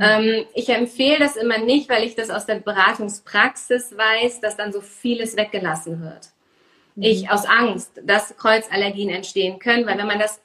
Ähm, 0.00 0.46
ich 0.54 0.68
empfehle 0.70 1.18
das 1.18 1.36
immer 1.36 1.58
nicht, 1.58 1.88
weil 1.90 2.04
ich 2.04 2.14
das 2.14 2.30
aus 2.30 2.46
der 2.46 2.56
Beratungspraxis 2.56 3.96
weiß, 3.96 4.40
dass 4.40 4.56
dann 4.56 4.72
so 4.72 4.80
vieles 4.80 5.36
weggelassen 5.36 6.02
wird. 6.02 6.30
Mhm. 6.94 7.02
Ich 7.02 7.30
aus 7.30 7.44
Angst, 7.44 8.00
dass 8.02 8.36
Kreuzallergien 8.36 9.10
entstehen 9.10 9.58
können, 9.58 9.86
weil 9.86 9.98
wenn 9.98 10.06
man 10.06 10.18
das 10.18 10.40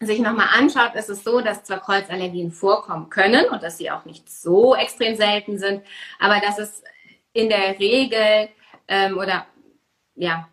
sich 0.00 0.18
nochmal 0.18 0.48
anschaut, 0.58 0.94
ist 0.94 1.10
es 1.10 1.22
so, 1.22 1.40
dass 1.40 1.62
zwar 1.64 1.80
Kreuzallergien 1.80 2.52
vorkommen 2.52 3.10
können 3.10 3.46
und 3.50 3.62
dass 3.62 3.78
sie 3.78 3.90
auch 3.90 4.06
nicht 4.06 4.30
so 4.30 4.74
extrem 4.74 5.14
selten 5.14 5.58
sind, 5.58 5.82
aber 6.18 6.40
dass 6.40 6.58
es 6.58 6.82
in 7.32 7.48
der 7.48 7.78
Regel 7.78 8.48
ähm, 8.88 9.18
oder 9.18 9.46
ja, 10.16 10.48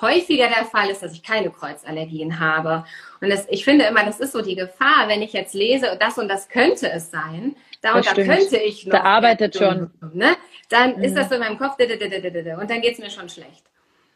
häufiger 0.00 0.48
der 0.48 0.64
Fall 0.64 0.90
ist, 0.90 1.02
dass 1.02 1.12
ich 1.12 1.22
keine 1.22 1.50
Kreuzallergien 1.50 2.40
habe. 2.40 2.84
Und 3.20 3.30
das, 3.30 3.46
ich 3.48 3.64
finde 3.64 3.84
immer, 3.84 4.04
das 4.04 4.20
ist 4.20 4.32
so 4.32 4.42
die 4.42 4.56
Gefahr, 4.56 5.08
wenn 5.08 5.22
ich 5.22 5.32
jetzt 5.32 5.54
lese, 5.54 5.96
das 5.98 6.18
und 6.18 6.28
das 6.28 6.48
könnte 6.48 6.90
es 6.90 7.10
sein, 7.10 7.56
da 7.82 7.94
und 7.94 8.06
da 8.06 8.14
könnte 8.14 8.56
ich 8.56 8.86
noch. 8.86 8.92
Da 8.92 9.04
arbeitet 9.04 9.56
schon. 9.56 9.90
Ne? 10.12 10.36
Dann 10.68 10.96
mhm. 10.96 11.02
ist 11.02 11.16
das 11.16 11.28
so 11.28 11.34
in 11.34 11.40
meinem 11.40 11.58
Kopf 11.58 11.76
und 11.78 12.70
dann 12.70 12.80
geht 12.80 12.92
es 12.92 12.98
mir 12.98 13.10
schon 13.10 13.28
schlecht. 13.28 13.64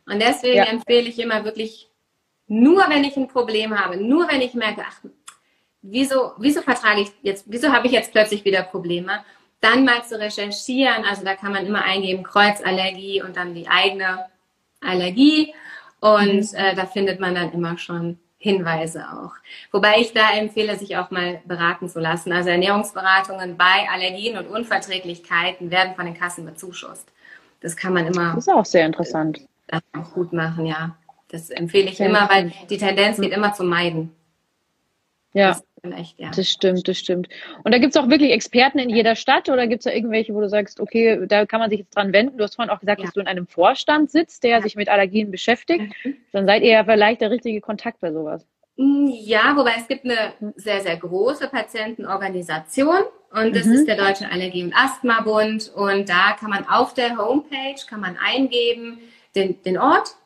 Und 0.06 0.20
deswegen 0.20 0.56
ja. 0.56 0.64
empfehle 0.64 1.08
ich 1.08 1.18
immer 1.18 1.44
wirklich, 1.44 1.88
nur 2.46 2.84
wenn 2.88 3.04
ich 3.04 3.16
ein 3.16 3.28
Problem 3.28 3.78
habe, 3.78 3.96
nur 3.96 4.28
wenn 4.28 4.42
ich 4.42 4.54
merke, 4.54 4.82
ach, 4.86 5.00
wieso, 5.82 6.32
wieso 6.38 6.62
vertrage 6.62 7.02
ich 7.02 7.08
jetzt, 7.22 7.46
wieso 7.48 7.72
habe 7.72 7.86
ich 7.86 7.92
jetzt 7.92 8.12
plötzlich 8.12 8.44
wieder 8.44 8.62
Probleme, 8.62 9.24
dann 9.60 9.84
mal 9.84 10.04
zu 10.04 10.18
recherchieren. 10.18 11.04
Also 11.04 11.24
da 11.24 11.34
kann 11.34 11.52
man 11.52 11.66
immer 11.66 11.82
eingeben, 11.84 12.22
Kreuzallergie 12.22 13.22
und 13.22 13.36
dann 13.36 13.54
die 13.54 13.68
eigene 13.68 14.26
Allergie 14.84 15.54
und 16.00 16.52
mhm. 16.52 16.58
äh, 16.58 16.74
da 16.74 16.86
findet 16.86 17.20
man 17.20 17.34
dann 17.34 17.52
immer 17.52 17.78
schon 17.78 18.18
Hinweise 18.44 19.06
auch. 19.10 19.32
Wobei 19.72 20.00
ich 20.00 20.12
da 20.12 20.32
empfehle, 20.36 20.76
sich 20.76 20.98
auch 20.98 21.10
mal 21.10 21.40
beraten 21.46 21.88
zu 21.88 21.98
lassen. 21.98 22.30
Also 22.30 22.50
Ernährungsberatungen 22.50 23.56
bei 23.56 23.88
Allergien 23.90 24.36
und 24.36 24.48
Unverträglichkeiten 24.48 25.70
werden 25.70 25.94
von 25.94 26.04
den 26.04 26.14
Kassen 26.14 26.44
bezuschusst. 26.44 27.08
Das 27.60 27.74
kann 27.74 27.94
man 27.94 28.06
immer. 28.06 28.34
Das 28.34 28.46
ist 28.46 28.52
auch 28.52 28.66
sehr 28.66 28.84
interessant. 28.84 29.40
Auch 29.70 30.12
gut 30.12 30.34
machen, 30.34 30.66
ja. 30.66 30.94
Das 31.28 31.48
empfehle 31.48 31.88
ich 31.88 31.96
sehr 31.96 32.08
immer, 32.08 32.28
weil 32.28 32.52
die 32.68 32.76
Tendenz 32.76 33.18
geht 33.18 33.32
immer 33.32 33.54
zum 33.54 33.68
Meiden. 33.68 34.14
Ja. 35.32 35.48
Das 35.48 35.64
vielleicht, 35.84 36.18
ja. 36.18 36.30
Das 36.34 36.48
stimmt, 36.48 36.88
das 36.88 36.98
stimmt. 36.98 37.28
Und 37.62 37.72
da 37.72 37.78
gibt 37.78 37.94
es 37.94 38.02
auch 38.02 38.08
wirklich 38.08 38.32
Experten 38.32 38.78
in 38.78 38.90
jeder 38.90 39.16
Stadt 39.16 39.48
oder 39.48 39.66
gibt 39.66 39.80
es 39.80 39.84
da 39.84 39.90
irgendwelche, 39.90 40.34
wo 40.34 40.40
du 40.40 40.48
sagst, 40.48 40.80
okay, 40.80 41.26
da 41.26 41.44
kann 41.46 41.60
man 41.60 41.70
sich 41.70 41.80
jetzt 41.80 41.94
dran 41.94 42.12
wenden? 42.12 42.38
Du 42.38 42.44
hast 42.44 42.56
vorhin 42.56 42.70
auch 42.70 42.80
gesagt, 42.80 43.00
ja. 43.00 43.06
dass 43.06 43.14
du 43.14 43.20
in 43.20 43.26
einem 43.26 43.46
Vorstand 43.46 44.10
sitzt, 44.10 44.44
der 44.44 44.50
ja. 44.50 44.62
sich 44.62 44.76
mit 44.76 44.88
Allergien 44.88 45.30
beschäftigt. 45.30 45.94
Mhm. 46.04 46.16
Dann 46.32 46.46
seid 46.46 46.62
ihr 46.62 46.72
ja 46.72 46.84
vielleicht 46.84 47.20
der 47.20 47.30
richtige 47.30 47.60
Kontakt 47.60 48.00
bei 48.00 48.12
sowas. 48.12 48.46
Mm, 48.76 49.08
ja, 49.08 49.54
wobei 49.56 49.74
es 49.78 49.86
gibt 49.86 50.04
eine 50.04 50.32
sehr, 50.56 50.80
sehr 50.80 50.96
große 50.96 51.48
Patientenorganisation 51.48 53.04
und 53.30 53.54
das 53.54 53.66
mhm. 53.66 53.72
ist 53.72 53.86
der 53.86 53.96
Deutsche 53.96 54.30
Allergie- 54.30 54.64
und 54.64 54.74
Asthma-Bund 54.74 55.70
und 55.74 56.08
da 56.08 56.36
kann 56.38 56.50
man 56.50 56.66
auf 56.66 56.94
der 56.94 57.16
Homepage, 57.16 57.80
kann 57.88 58.00
man 58.00 58.16
eingeben 58.16 58.98
den, 59.36 59.62
den 59.62 59.78
Ort, 59.78 60.16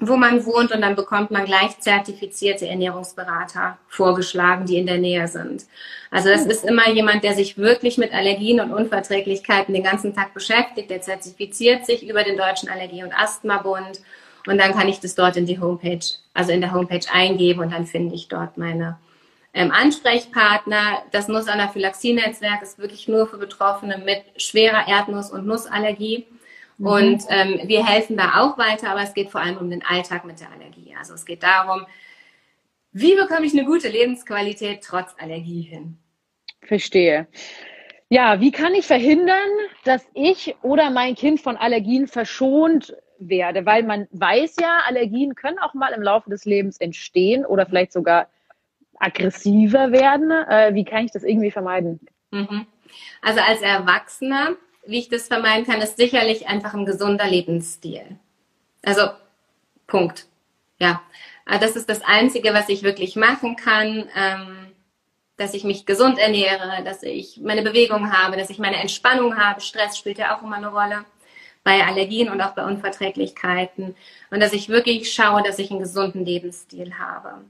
wo 0.00 0.16
man 0.16 0.46
wohnt 0.46 0.70
und 0.70 0.80
dann 0.80 0.94
bekommt 0.94 1.30
man 1.30 1.44
gleich 1.44 1.80
zertifizierte 1.80 2.68
Ernährungsberater 2.68 3.78
vorgeschlagen, 3.88 4.64
die 4.64 4.78
in 4.78 4.86
der 4.86 4.98
Nähe 4.98 5.26
sind. 5.26 5.66
Also 6.10 6.28
das 6.28 6.46
ist 6.46 6.64
immer 6.64 6.88
jemand, 6.88 7.24
der 7.24 7.34
sich 7.34 7.58
wirklich 7.58 7.98
mit 7.98 8.14
Allergien 8.14 8.60
und 8.60 8.72
Unverträglichkeiten 8.72 9.74
den 9.74 9.82
ganzen 9.82 10.14
Tag 10.14 10.34
beschäftigt, 10.34 10.90
der 10.90 11.02
zertifiziert 11.02 11.84
sich 11.84 12.08
über 12.08 12.22
den 12.22 12.36
Deutschen 12.36 12.68
Allergie- 12.68 13.02
und 13.02 13.12
Asthma-Bund 13.12 14.00
und 14.46 14.58
dann 14.58 14.72
kann 14.72 14.88
ich 14.88 15.00
das 15.00 15.14
dort 15.16 15.36
in 15.36 15.46
die 15.46 15.60
Homepage, 15.60 15.98
also 16.32 16.52
in 16.52 16.60
der 16.60 16.72
Homepage 16.72 17.06
eingeben 17.12 17.60
und 17.60 17.72
dann 17.72 17.86
finde 17.86 18.14
ich 18.14 18.28
dort 18.28 18.56
meine 18.56 18.98
ähm, 19.52 19.72
Ansprechpartner. 19.72 21.02
Das 21.10 21.26
Nuss-Anaphylaxie-Netzwerk 21.26 22.62
ist 22.62 22.78
wirklich 22.78 23.08
nur 23.08 23.26
für 23.26 23.38
Betroffene 23.38 23.98
mit 23.98 24.22
schwerer 24.40 24.86
Erdnuss- 24.86 25.32
und 25.32 25.46
Nussallergie. 25.46 26.26
Mhm. 26.78 26.86
Und 26.86 27.24
ähm, 27.28 27.60
wir 27.64 27.84
helfen 27.84 28.16
da 28.16 28.40
auch 28.40 28.56
weiter, 28.56 28.90
aber 28.90 29.02
es 29.02 29.14
geht 29.14 29.30
vor 29.30 29.40
allem 29.40 29.58
um 29.58 29.70
den 29.70 29.84
Alltag 29.84 30.24
mit 30.24 30.40
der 30.40 30.50
Allergie. 30.50 30.94
Also 30.98 31.14
es 31.14 31.24
geht 31.24 31.42
darum, 31.42 31.86
wie 32.92 33.14
bekomme 33.14 33.46
ich 33.46 33.52
eine 33.52 33.64
gute 33.64 33.88
Lebensqualität 33.88 34.82
trotz 34.82 35.14
Allergie 35.18 35.62
hin? 35.62 35.98
Verstehe. 36.62 37.26
Ja, 38.08 38.40
wie 38.40 38.52
kann 38.52 38.74
ich 38.74 38.86
verhindern, 38.86 39.48
dass 39.84 40.06
ich 40.14 40.56
oder 40.62 40.90
mein 40.90 41.14
Kind 41.14 41.40
von 41.40 41.56
Allergien 41.56 42.06
verschont 42.06 42.96
werde? 43.18 43.66
Weil 43.66 43.82
man 43.82 44.08
weiß 44.12 44.56
ja, 44.60 44.78
Allergien 44.86 45.34
können 45.34 45.58
auch 45.58 45.74
mal 45.74 45.92
im 45.92 46.02
Laufe 46.02 46.30
des 46.30 46.46
Lebens 46.46 46.78
entstehen 46.78 47.44
oder 47.44 47.66
vielleicht 47.66 47.92
sogar 47.92 48.28
aggressiver 48.98 49.92
werden. 49.92 50.30
Äh, 50.30 50.74
wie 50.74 50.84
kann 50.84 51.04
ich 51.04 51.12
das 51.12 51.22
irgendwie 51.22 51.50
vermeiden? 51.50 52.00
Mhm. 52.30 52.66
Also 53.20 53.40
als 53.40 53.60
Erwachsener 53.60 54.56
wie 54.88 54.98
ich 54.98 55.08
das 55.08 55.28
vermeiden 55.28 55.66
kann, 55.66 55.80
ist 55.80 55.96
sicherlich 55.96 56.48
einfach 56.48 56.74
ein 56.74 56.86
gesunder 56.86 57.26
Lebensstil. 57.26 58.18
Also, 58.84 59.10
Punkt. 59.86 60.26
Ja. 60.78 61.02
Das 61.46 61.76
ist 61.76 61.88
das 61.88 62.02
Einzige, 62.02 62.52
was 62.52 62.68
ich 62.68 62.82
wirklich 62.82 63.16
machen 63.16 63.56
kann. 63.56 64.08
Ähm, 64.14 64.68
dass 65.38 65.54
ich 65.54 65.64
mich 65.64 65.86
gesund 65.86 66.18
ernähre, 66.18 66.82
dass 66.84 67.02
ich 67.02 67.40
meine 67.40 67.62
Bewegung 67.62 68.12
habe, 68.12 68.36
dass 68.36 68.50
ich 68.50 68.58
meine 68.58 68.80
Entspannung 68.80 69.38
habe. 69.38 69.60
Stress 69.60 69.96
spielt 69.96 70.18
ja 70.18 70.36
auch 70.36 70.42
immer 70.42 70.56
eine 70.56 70.68
Rolle 70.68 71.04
bei 71.62 71.84
Allergien 71.84 72.28
und 72.28 72.40
auch 72.40 72.54
bei 72.54 72.64
Unverträglichkeiten. 72.64 73.94
Und 74.30 74.40
dass 74.40 74.52
ich 74.52 74.68
wirklich 74.68 75.12
schaue, 75.12 75.42
dass 75.44 75.60
ich 75.60 75.70
einen 75.70 75.78
gesunden 75.78 76.24
Lebensstil 76.24 76.98
habe. 76.98 77.44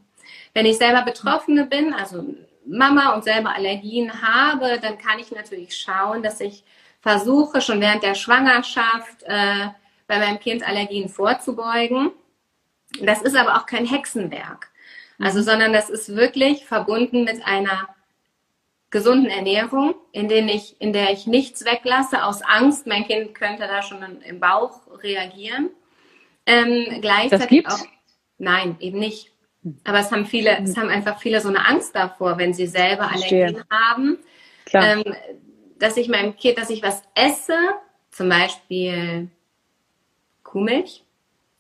Wenn 0.52 0.66
ich 0.66 0.76
selber 0.76 1.02
Betroffene 1.02 1.64
bin, 1.64 1.94
also 1.94 2.24
Mama 2.66 3.14
und 3.14 3.24
selber 3.24 3.54
Allergien 3.54 4.20
habe, 4.20 4.78
dann 4.82 4.98
kann 4.98 5.18
ich 5.18 5.30
natürlich 5.30 5.74
schauen, 5.74 6.22
dass 6.22 6.40
ich 6.40 6.64
versuche, 7.00 7.60
schon 7.60 7.80
während 7.80 8.02
der 8.02 8.14
Schwangerschaft 8.14 9.22
äh, 9.24 9.68
bei 10.06 10.18
meinem 10.18 10.40
Kind 10.40 10.66
Allergien 10.66 11.08
vorzubeugen. 11.08 12.10
Das 13.02 13.22
ist 13.22 13.36
aber 13.36 13.56
auch 13.56 13.66
kein 13.66 13.86
Hexenwerk. 13.86 14.70
Also, 15.18 15.38
mhm. 15.38 15.44
sondern 15.44 15.72
das 15.72 15.90
ist 15.90 16.14
wirklich 16.16 16.64
verbunden 16.64 17.24
mit 17.24 17.44
einer 17.44 17.88
gesunden 18.90 19.30
Ernährung, 19.30 19.94
in, 20.12 20.28
denen 20.28 20.48
ich, 20.48 20.80
in 20.80 20.92
der 20.92 21.12
ich 21.12 21.26
nichts 21.26 21.64
weglasse 21.64 22.24
aus 22.24 22.40
Angst. 22.42 22.86
Mein 22.86 23.06
Kind 23.06 23.34
könnte 23.34 23.66
da 23.66 23.82
schon 23.82 24.22
im 24.22 24.40
Bauch 24.40 24.80
reagieren. 25.02 25.70
Ähm, 26.46 27.00
gleichzeitig 27.02 27.38
das 27.38 27.48
gibt's? 27.48 27.74
auch. 27.74 27.86
Nein, 28.38 28.76
eben 28.80 28.98
nicht. 28.98 29.32
Aber 29.84 29.98
es 29.98 30.10
haben 30.10 30.24
viele, 30.24 30.58
es 30.62 30.76
haben 30.76 30.88
einfach 30.88 31.20
viele 31.20 31.40
so 31.40 31.48
eine 31.48 31.66
Angst 31.66 31.94
davor, 31.94 32.38
wenn 32.38 32.54
sie 32.54 32.66
selber 32.66 33.10
Allergien 33.10 33.62
haben. 33.70 34.18
Ähm, 34.72 35.04
dass 35.78 35.96
ich 35.96 36.08
meinem 36.08 36.36
Kind, 36.36 36.58
dass 36.58 36.70
ich 36.70 36.82
was 36.82 37.02
esse, 37.14 37.56
zum 38.10 38.28
Beispiel 38.28 39.28
Kuhmilch. 40.42 41.04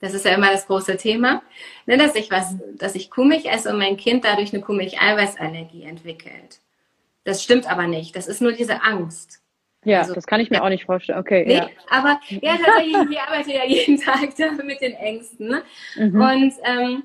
Das 0.00 0.14
ist 0.14 0.24
ja 0.24 0.32
immer 0.32 0.50
das 0.50 0.66
große 0.66 0.96
Thema, 0.96 1.42
ne, 1.86 1.96
dass 1.96 2.14
ich 2.14 2.30
was, 2.30 2.54
dass 2.76 2.94
ich 2.94 3.10
Kuhmilch 3.10 3.46
esse 3.46 3.70
und 3.70 3.78
mein 3.78 3.96
Kind 3.96 4.24
dadurch 4.24 4.52
eine 4.52 4.62
Kuhmilch-Eiweißallergie 4.62 5.82
entwickelt. 5.82 6.60
Das 7.24 7.42
stimmt 7.42 7.68
aber 7.68 7.86
nicht. 7.86 8.14
Das 8.14 8.28
ist 8.28 8.40
nur 8.40 8.52
diese 8.52 8.82
Angst. 8.82 9.42
Ja, 9.84 10.00
also, 10.00 10.14
das 10.14 10.26
kann 10.26 10.40
ich 10.40 10.50
mir 10.50 10.56
ja, 10.56 10.62
auch 10.64 10.68
nicht 10.68 10.84
vorstellen. 10.84 11.18
Okay. 11.18 11.44
Nee, 11.46 11.56
ja. 11.56 11.68
aber 11.88 12.20
ja, 12.28 12.56
tatsächlich, 12.56 13.10
ich 13.10 13.20
arbeite 13.20 13.52
ja 13.52 13.64
jeden 13.64 14.00
Tag 14.00 14.38
mit 14.64 14.80
den 14.80 14.94
Ängsten. 14.94 15.48
Ne? 15.48 15.62
Mhm. 15.96 16.20
Und 16.20 16.54
ähm, 16.64 17.04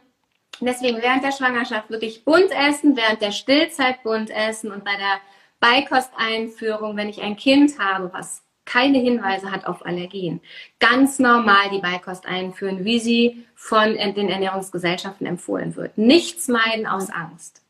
deswegen 0.62 1.02
während 1.02 1.24
der 1.24 1.32
Schwangerschaft 1.32 1.90
wirklich 1.90 2.24
bunt 2.26 2.52
essen, 2.52 2.96
während 2.96 3.22
der 3.22 3.32
Stillzeit 3.32 4.04
bunt 4.04 4.30
essen 4.30 4.72
und 4.72 4.84
bei 4.84 4.96
der 4.96 5.20
Beikosteinführung, 5.64 6.98
wenn 6.98 7.08
ich 7.08 7.22
ein 7.22 7.38
Kind 7.38 7.80
habe, 7.80 8.12
was 8.12 8.44
keine 8.66 8.98
Hinweise 8.98 9.50
hat 9.50 9.66
auf 9.66 9.86
Allergien, 9.86 10.42
ganz 10.80 11.20
normal 11.20 11.70
die 11.72 11.80
Beikost 11.80 12.26
einführen, 12.26 12.84
wie 12.84 13.00
sie 13.00 13.46
von 13.56 13.96
den 13.96 14.30
Ernährungsgesellschaften 14.30 15.26
empfohlen 15.26 15.76
wird. 15.78 15.98
Nichts 15.98 16.50
meiden 16.50 16.86
aus 16.86 17.10
Angst. 17.10 17.62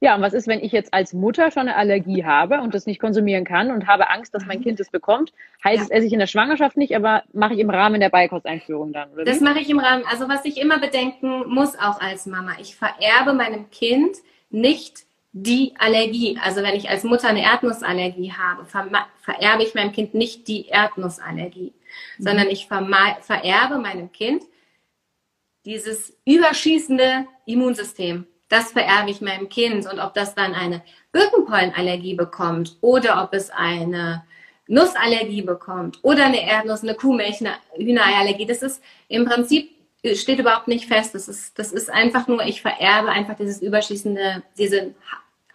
Ja, 0.00 0.14
und 0.14 0.20
was 0.22 0.34
ist, 0.34 0.46
wenn 0.46 0.60
ich 0.60 0.72
jetzt 0.72 0.92
als 0.92 1.14
Mutter 1.14 1.50
schon 1.50 1.62
eine 1.62 1.76
Allergie 1.76 2.24
habe 2.24 2.60
und 2.60 2.74
das 2.74 2.86
nicht 2.86 3.00
konsumieren 3.00 3.44
kann 3.44 3.70
und 3.70 3.86
habe 3.86 4.10
Angst, 4.10 4.34
dass 4.34 4.44
mein 4.44 4.62
Kind 4.62 4.78
es 4.80 4.90
bekommt? 4.90 5.32
Heißt 5.64 5.78
ja. 5.78 5.82
es, 5.84 5.90
esse 5.90 6.06
ich 6.06 6.12
in 6.12 6.18
der 6.18 6.26
Schwangerschaft 6.26 6.76
nicht, 6.76 6.94
aber 6.94 7.22
mache 7.32 7.54
ich 7.54 7.60
im 7.60 7.70
Rahmen 7.70 8.00
der 8.00 8.10
Beikosteinführung 8.10 8.92
dann? 8.92 9.10
Oder 9.12 9.24
das 9.24 9.40
mache 9.40 9.58
ich 9.58 9.70
im 9.70 9.78
Rahmen. 9.78 10.04
Also 10.10 10.28
was 10.28 10.44
ich 10.44 10.58
immer 10.58 10.78
bedenken 10.78 11.48
muss, 11.48 11.78
auch 11.78 12.00
als 12.00 12.26
Mama, 12.26 12.52
ich 12.60 12.76
vererbe 12.76 13.32
meinem 13.32 13.70
Kind 13.70 14.16
nicht 14.50 15.06
die 15.38 15.74
Allergie. 15.78 16.38
Also 16.42 16.62
wenn 16.62 16.74
ich 16.74 16.88
als 16.88 17.04
Mutter 17.04 17.28
eine 17.28 17.42
Erdnussallergie 17.42 18.32
habe, 18.32 18.64
ver 18.64 18.88
vererbe 19.20 19.62
ich 19.62 19.74
meinem 19.74 19.92
Kind 19.92 20.14
nicht 20.14 20.48
die 20.48 20.66
Erdnussallergie, 20.68 21.74
mhm. 22.18 22.22
sondern 22.22 22.48
ich 22.48 22.66
vererbe 22.66 23.78
meinem 23.78 24.12
Kind 24.12 24.42
dieses 25.64 26.16
überschießende 26.24 27.26
Immunsystem 27.44 28.26
das 28.48 28.72
vererbe 28.72 29.10
ich 29.10 29.20
meinem 29.20 29.48
Kind. 29.48 29.90
Und 29.90 29.98
ob 29.98 30.14
das 30.14 30.34
dann 30.34 30.54
eine 30.54 30.82
Birkenpollenallergie 31.12 32.14
bekommt 32.14 32.76
oder 32.80 33.22
ob 33.22 33.34
es 33.34 33.50
eine 33.50 34.24
Nussallergie 34.68 35.42
bekommt 35.42 35.98
oder 36.02 36.26
eine 36.26 36.42
Erdnuss, 36.42 36.82
eine 36.82 36.94
Kuhmilch, 36.94 37.40
eine 37.40 37.54
Hühnerallergie, 37.76 38.46
das 38.46 38.62
ist 38.62 38.82
im 39.08 39.24
Prinzip 39.24 39.70
steht 40.14 40.38
überhaupt 40.38 40.68
nicht 40.68 40.86
fest. 40.86 41.14
Das 41.14 41.28
ist, 41.28 41.58
das 41.58 41.72
ist 41.72 41.90
einfach 41.90 42.28
nur, 42.28 42.44
ich 42.44 42.62
vererbe 42.62 43.08
einfach 43.08 43.36
dieses 43.36 43.60
überschießende, 43.60 44.42
diesen 44.56 44.94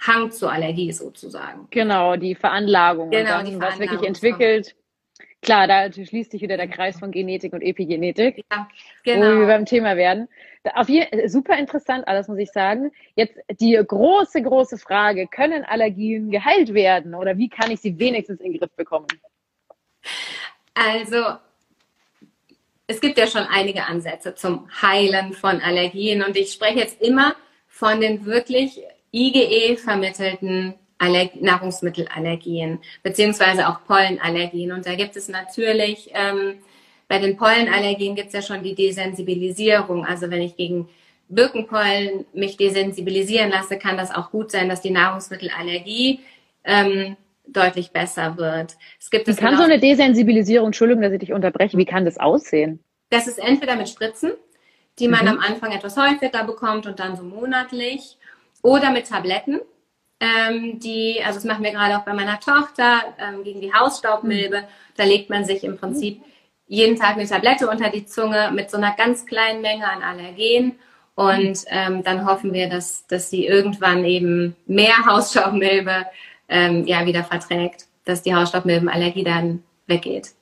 Hang 0.01 0.31
zur 0.31 0.51
Allergie 0.51 0.91
sozusagen. 0.91 1.67
Genau, 1.69 2.15
die 2.15 2.35
Veranlagung. 2.35 3.11
Genau, 3.11 3.39
und 3.39 3.45
dann, 3.45 3.45
die. 3.45 3.61
Was 3.61 3.79
wirklich 3.79 4.03
entwickelt, 4.03 4.75
Klar, 5.41 5.67
da 5.67 5.91
schließt 5.91 6.31
sich 6.31 6.41
wieder 6.43 6.55
der 6.55 6.67
Kreis 6.67 6.99
von 6.99 7.11
Genetik 7.11 7.53
und 7.53 7.63
Epigenetik, 7.63 8.45
ja, 8.51 8.69
genau. 9.03 9.25
wo 9.25 9.39
wir 9.39 9.47
beim 9.47 9.65
Thema 9.65 9.97
werden. 9.97 10.27
Auf 10.75 10.87
jeden, 10.87 11.27
super 11.29 11.57
interessant 11.57 12.07
alles, 12.07 12.27
muss 12.27 12.37
ich 12.37 12.51
sagen. 12.51 12.91
Jetzt 13.15 13.39
die 13.59 13.73
große, 13.73 14.43
große 14.43 14.77
Frage, 14.77 15.25
können 15.25 15.65
Allergien 15.65 16.29
geheilt 16.29 16.75
werden 16.75 17.15
oder 17.15 17.37
wie 17.39 17.49
kann 17.49 17.71
ich 17.71 17.81
sie 17.81 17.97
wenigstens 17.97 18.39
in 18.39 18.51
den 18.51 18.59
Griff 18.59 18.71
bekommen? 18.75 19.07
Also, 20.75 21.37
es 22.85 23.01
gibt 23.01 23.17
ja 23.17 23.25
schon 23.25 23.47
einige 23.49 23.85
Ansätze 23.85 24.35
zum 24.35 24.69
Heilen 24.79 25.33
von 25.33 25.59
Allergien 25.59 26.21
und 26.23 26.37
ich 26.37 26.53
spreche 26.53 26.77
jetzt 26.77 27.01
immer 27.01 27.35
von 27.67 27.99
den 27.99 28.25
wirklich 28.25 28.83
IgE 29.13 29.77
vermittelten 29.77 30.75
Nahrungsmittelallergien, 31.39 32.79
beziehungsweise 33.01 33.67
auch 33.67 33.83
Pollenallergien. 33.85 34.71
Und 34.71 34.85
da 34.85 34.95
gibt 34.95 35.15
es 35.15 35.27
natürlich, 35.29 36.11
ähm, 36.13 36.55
bei 37.07 37.19
den 37.19 37.37
Pollenallergien 37.37 38.15
gibt 38.15 38.27
es 38.27 38.33
ja 38.33 38.41
schon 38.41 38.63
die 38.63 38.75
Desensibilisierung. 38.75 40.05
Also 40.05 40.29
wenn 40.29 40.41
ich 40.41 40.55
gegen 40.55 40.87
Birkenpollen 41.27 42.25
mich 42.33 42.57
desensibilisieren 42.57 43.49
lasse, 43.49 43.77
kann 43.77 43.97
das 43.97 44.13
auch 44.13 44.31
gut 44.31 44.51
sein, 44.51 44.69
dass 44.69 44.81
die 44.81 44.91
Nahrungsmittelallergie 44.91 46.19
ähm, 46.63 47.17
deutlich 47.47 47.91
besser 47.91 48.37
wird. 48.37 48.75
Es 48.99 49.09
gibt 49.09 49.27
wie 49.27 49.35
kann 49.35 49.57
so 49.57 49.63
eine 49.63 49.79
Desensibilisierung, 49.79 50.67
Entschuldigung, 50.67 51.01
dass 51.01 51.13
ich 51.13 51.19
dich 51.19 51.33
unterbreche, 51.33 51.77
wie 51.77 51.85
kann 51.85 52.05
das 52.05 52.17
aussehen? 52.17 52.83
Das 53.09 53.27
ist 53.27 53.39
entweder 53.39 53.75
mit 53.75 53.89
Spritzen, 53.89 54.31
die 54.99 55.07
man 55.07 55.23
mhm. 55.23 55.31
am 55.31 55.39
Anfang 55.39 55.71
etwas 55.71 55.97
häufiger 55.97 56.43
bekommt 56.43 56.85
und 56.85 56.99
dann 56.99 57.15
so 57.15 57.23
monatlich, 57.23 58.17
oder 58.61 58.91
mit 58.91 59.07
Tabletten 59.07 59.61
ähm, 60.21 60.79
die, 60.79 61.19
also 61.25 61.37
das 61.39 61.45
machen 61.45 61.63
wir 61.63 61.71
gerade 61.71 61.97
auch 61.97 62.05
bei 62.05 62.13
meiner 62.13 62.39
Tochter 62.39 63.01
ähm, 63.19 63.43
gegen 63.43 63.59
die 63.59 63.73
Hausstaubmilbe. 63.73 64.63
Da 64.95 65.03
legt 65.03 65.31
man 65.31 65.45
sich 65.45 65.63
im 65.63 65.77
Prinzip 65.77 66.21
jeden 66.67 66.95
Tag 66.95 67.17
eine 67.17 67.27
Tablette 67.27 67.67
unter 67.67 67.89
die 67.89 68.05
Zunge 68.05 68.51
mit 68.53 68.69
so 68.69 68.77
einer 68.77 68.95
ganz 68.95 69.25
kleinen 69.25 69.61
Menge 69.61 69.89
an 69.89 70.03
Allergen. 70.03 70.75
Und 71.15 71.65
ähm, 71.67 72.03
dann 72.03 72.25
hoffen 72.25 72.53
wir, 72.53 72.69
dass, 72.69 73.07
dass 73.07 73.31
sie 73.31 73.47
irgendwann 73.47 74.05
eben 74.05 74.55
mehr 74.67 75.05
Hausstaubmilbe 75.05 76.05
ähm, 76.47 76.85
ja, 76.85 77.05
wieder 77.07 77.23
verträgt, 77.23 77.87
dass 78.05 78.21
die 78.21 78.35
Hausstaubmilbenallergie 78.35 79.23
dann 79.23 79.63
weggeht. 79.87 80.33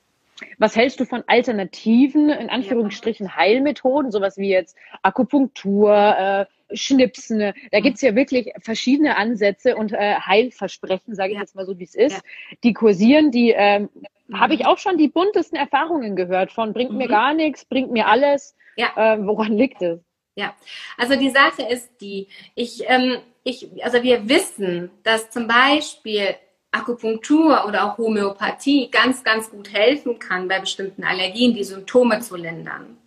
Was 0.57 0.75
hältst 0.75 0.99
du 0.99 1.05
von 1.05 1.23
alternativen, 1.27 2.29
in 2.29 2.49
Anführungsstrichen, 2.49 3.35
Heilmethoden, 3.35 4.11
sowas 4.11 4.37
wie 4.37 4.49
jetzt 4.49 4.75
Akupunktur, 5.03 5.93
äh, 5.95 6.45
Schnipsen. 6.73 7.39
Da 7.39 7.79
mhm. 7.79 7.83
gibt's 7.83 8.01
ja 8.01 8.15
wirklich 8.15 8.51
verschiedene 8.61 9.17
Ansätze 9.17 9.75
und 9.75 9.93
äh, 9.93 10.15
Heilversprechen, 10.15 11.15
sage 11.15 11.29
ich 11.29 11.35
ja. 11.35 11.41
jetzt 11.41 11.55
mal 11.55 11.65
so, 11.65 11.77
wie 11.79 11.83
es 11.83 11.95
ist, 11.95 12.17
ja. 12.17 12.21
die 12.63 12.73
kursieren, 12.73 13.31
die 13.31 13.51
ähm, 13.51 13.89
mhm. 14.27 14.39
habe 14.39 14.53
ich 14.53 14.65
auch 14.65 14.77
schon 14.77 14.97
die 14.97 15.07
buntesten 15.07 15.57
Erfahrungen 15.57 16.15
gehört 16.15 16.51
von 16.51 16.73
bringt 16.73 16.91
mhm. 16.91 16.97
mir 16.97 17.07
gar 17.07 17.33
nichts, 17.33 17.65
bringt 17.65 17.91
mir 17.91 18.07
alles. 18.07 18.55
Ja. 18.75 18.91
Äh, 18.95 19.25
woran 19.25 19.53
liegt 19.53 19.81
es? 19.81 19.99
Ja, 20.35 20.55
also 20.97 21.17
die 21.17 21.31
Sache 21.31 21.63
ist 21.63 21.89
die, 21.99 22.27
ich, 22.55 22.83
ähm, 22.87 23.17
ich, 23.43 23.67
also 23.83 24.01
wir 24.03 24.29
wissen, 24.29 24.89
dass 25.03 25.29
zum 25.31 25.47
Beispiel 25.47 26.35
Akupunktur 26.71 27.65
oder 27.67 27.83
auch 27.83 27.97
Homöopathie 27.97 28.89
ganz, 28.91 29.23
ganz 29.23 29.49
gut 29.49 29.73
helfen 29.73 30.19
kann, 30.19 30.47
bei 30.47 30.59
bestimmten 30.59 31.03
Allergien 31.03 31.53
die 31.53 31.63
Symptome 31.63 32.19
zu 32.19 32.35
lindern. 32.35 32.97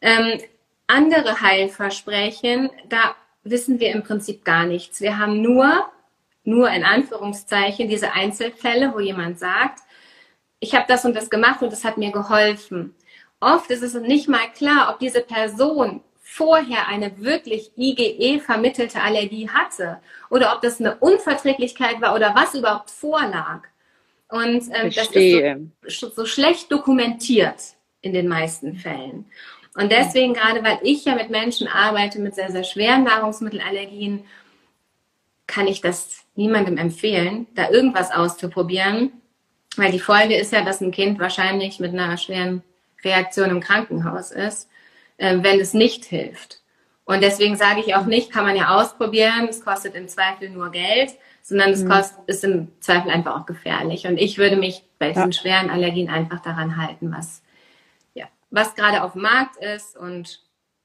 Ähm, 0.00 0.40
andere 0.90 1.40
Heilversprechen, 1.40 2.70
da 2.88 3.14
wissen 3.44 3.80
wir 3.80 3.90
im 3.90 4.02
Prinzip 4.02 4.44
gar 4.44 4.66
nichts. 4.66 5.00
Wir 5.00 5.18
haben 5.18 5.40
nur, 5.40 5.88
nur 6.44 6.70
in 6.70 6.84
Anführungszeichen, 6.84 7.88
diese 7.88 8.12
Einzelfälle, 8.12 8.92
wo 8.94 9.00
jemand 9.00 9.38
sagt, 9.38 9.80
ich 10.58 10.74
habe 10.74 10.84
das 10.88 11.04
und 11.04 11.14
das 11.14 11.30
gemacht 11.30 11.62
und 11.62 11.72
es 11.72 11.84
hat 11.84 11.96
mir 11.96 12.12
geholfen. 12.12 12.94
Oft 13.40 13.70
ist 13.70 13.82
es 13.82 13.94
nicht 13.94 14.28
mal 14.28 14.50
klar, 14.54 14.90
ob 14.92 14.98
diese 14.98 15.22
Person 15.22 16.02
vorher 16.20 16.86
eine 16.86 17.18
wirklich 17.18 17.72
IgE 17.76 18.40
vermittelte 18.40 19.00
Allergie 19.00 19.48
hatte 19.48 20.00
oder 20.28 20.54
ob 20.54 20.60
das 20.60 20.78
eine 20.78 20.96
Unverträglichkeit 20.96 22.00
war 22.00 22.14
oder 22.14 22.34
was 22.34 22.54
überhaupt 22.54 22.90
vorlag. 22.90 23.62
Und 24.28 24.62
ähm, 24.72 24.92
das 24.94 25.10
ist 25.10 26.00
so, 26.00 26.10
so 26.10 26.26
schlecht 26.26 26.70
dokumentiert 26.70 27.74
in 28.00 28.12
den 28.12 28.28
meisten 28.28 28.76
Fällen. 28.76 29.24
Und 29.80 29.90
deswegen, 29.90 30.34
gerade 30.34 30.62
weil 30.62 30.78
ich 30.82 31.06
ja 31.06 31.14
mit 31.14 31.30
Menschen 31.30 31.66
arbeite 31.66 32.20
mit 32.20 32.34
sehr, 32.34 32.52
sehr 32.52 32.64
schweren 32.64 33.04
Nahrungsmittelallergien, 33.04 34.24
kann 35.46 35.66
ich 35.66 35.80
das 35.80 36.18
niemandem 36.34 36.76
empfehlen, 36.76 37.46
da 37.54 37.70
irgendwas 37.70 38.12
auszuprobieren, 38.12 39.10
weil 39.76 39.90
die 39.90 39.98
Folge 39.98 40.36
ist 40.36 40.52
ja, 40.52 40.62
dass 40.62 40.82
ein 40.82 40.90
Kind 40.90 41.18
wahrscheinlich 41.18 41.80
mit 41.80 41.94
einer 41.94 42.18
schweren 42.18 42.62
Reaktion 43.02 43.48
im 43.48 43.60
Krankenhaus 43.60 44.32
ist, 44.32 44.68
äh, 45.16 45.38
wenn 45.40 45.58
es 45.58 45.72
nicht 45.72 46.04
hilft. 46.04 46.60
Und 47.06 47.22
deswegen 47.22 47.56
sage 47.56 47.80
ich 47.80 47.94
auch 47.94 48.04
nicht, 48.04 48.30
kann 48.30 48.44
man 48.44 48.56
ja 48.56 48.78
ausprobieren, 48.78 49.48
es 49.48 49.64
kostet 49.64 49.94
im 49.94 50.08
Zweifel 50.08 50.50
nur 50.50 50.70
Geld, 50.70 51.12
sondern 51.42 51.70
es 51.70 51.84
mhm. 51.84 51.88
kostet, 51.88 52.18
ist 52.26 52.44
im 52.44 52.68
Zweifel 52.80 53.10
einfach 53.10 53.40
auch 53.40 53.46
gefährlich. 53.46 54.06
Und 54.06 54.18
ich 54.18 54.36
würde 54.36 54.56
mich 54.56 54.84
bei 54.98 55.08
diesen 55.12 55.32
schweren 55.32 55.70
Allergien 55.70 56.10
einfach 56.10 56.40
daran 56.40 56.76
halten, 56.76 57.10
was, 57.16 57.42
was 58.50 58.74
gerade 58.74 59.02
auf 59.02 59.12
dem 59.12 59.22
Markt 59.22 59.56
ist 59.56 59.96
und 59.96 60.42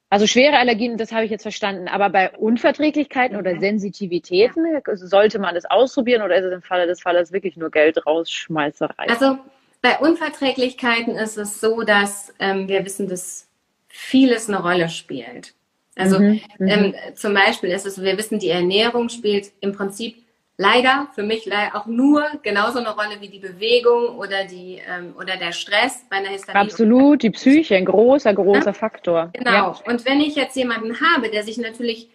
also 0.10 0.28
schwere 0.28 0.58
Allergien, 0.58 0.98
das 0.98 1.12
habe 1.12 1.26
ich 1.26 1.32
jetzt 1.32 1.42
verstanden. 1.42 1.88
Aber 1.88 2.10
bei 2.10 2.32
Unverträglichkeiten 2.32 3.38
oder 3.38 3.60
Sensitivitäten 3.60 4.66
ja. 4.66 4.96
sollte 4.96 5.40
man 5.40 5.56
das 5.56 5.66
ausprobieren 5.66 6.22
oder 6.22 6.38
ist 6.38 6.46
es 6.46 6.54
im 6.54 6.62
Falle 6.62 6.88
des 6.88 7.02
Falles 7.02 7.32
wirklich 7.32 7.58
nur 7.58 7.72
Geld 7.72 8.06
rausschmeißerei? 8.06 9.10
Also 9.10 9.40
bei 9.82 9.98
Unverträglichkeiten 9.98 11.16
ist 11.16 11.38
es 11.38 11.60
so, 11.60 11.82
dass 11.82 12.34
ähm, 12.40 12.68
wir 12.68 12.86
wissen, 12.86 13.10
dass 13.10 13.48
vieles 13.88 14.48
eine 14.48 14.62
Rolle 14.62 14.90
spielt. 14.90 15.54
Also 15.96 16.20
mhm, 16.20 16.42
mhm. 16.60 16.68
ähm, 16.68 16.96
zum 17.16 17.34
Beispiel 17.34 17.72
ist 17.72 17.86
es, 17.86 18.02
wir 18.02 18.18
wissen, 18.18 18.40
die 18.40 18.50
Ernährung 18.50 19.10
spielt 19.10 19.52
im 19.60 19.74
Prinzip 19.74 20.25
leider 20.58 21.08
für 21.14 21.24
mich 21.24 21.46
leider 21.46 21.76
auch 21.76 21.86
nur 21.86 22.26
genauso 22.42 22.80
eine 22.80 22.94
Rolle 22.94 23.20
wie 23.20 23.28
die 23.28 23.40
Bewegung 23.40 24.18
oder 24.18 24.46
die 24.46 24.82
ähm, 24.88 25.14
oder 25.18 25.38
der 25.38 25.52
Stress 25.52 26.06
bei 26.10 26.18
einer 26.18 26.30
Histamin. 26.30 26.62
Absolut, 26.62 27.24
die 27.24 27.30
Psyche, 27.32 27.76
ein 27.76 27.86
großer, 27.86 28.34
großer 28.34 28.68
ja? 28.68 28.74
Faktor. 28.74 29.30
Genau. 29.34 29.52
Ja. 29.52 29.76
Und 29.86 30.06
wenn 30.06 30.22
ich 30.22 30.36
jetzt 30.36 30.56
jemanden 30.56 31.00
habe, 31.02 31.30
der 31.30 31.44
sich 31.44 31.58
natürlich 31.58 32.10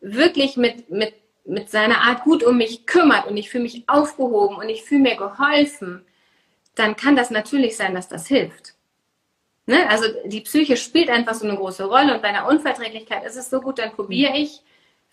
wirklich 0.00 0.56
mit, 0.56 0.90
mit, 0.90 1.14
mit 1.44 1.70
seiner 1.70 2.02
Art 2.02 2.22
gut 2.22 2.44
um 2.44 2.58
mich 2.58 2.86
kümmert 2.86 3.26
und 3.26 3.36
ich 3.36 3.50
fühle 3.50 3.64
mich 3.64 3.84
aufgehoben 3.88 4.56
und 4.56 4.68
ich 4.68 4.82
fühle 4.82 5.00
mir 5.00 5.16
geholfen, 5.16 6.04
dann 6.74 6.96
kann 6.96 7.16
das 7.16 7.30
natürlich 7.30 7.76
sein, 7.76 7.94
dass 7.94 8.08
das 8.08 8.26
hilft. 8.26 8.74
Ne? 9.66 9.88
Also 9.88 10.06
die 10.26 10.42
Psyche 10.42 10.76
spielt 10.76 11.08
einfach 11.08 11.34
so 11.34 11.46
eine 11.46 11.56
große 11.56 11.84
Rolle 11.84 12.14
und 12.14 12.22
bei 12.22 12.28
einer 12.28 12.46
Unverträglichkeit 12.46 13.24
ist 13.24 13.36
es 13.36 13.48
so 13.50 13.60
gut, 13.60 13.78
dann 13.78 13.92
probiere 13.92 14.36
ich 14.36 14.60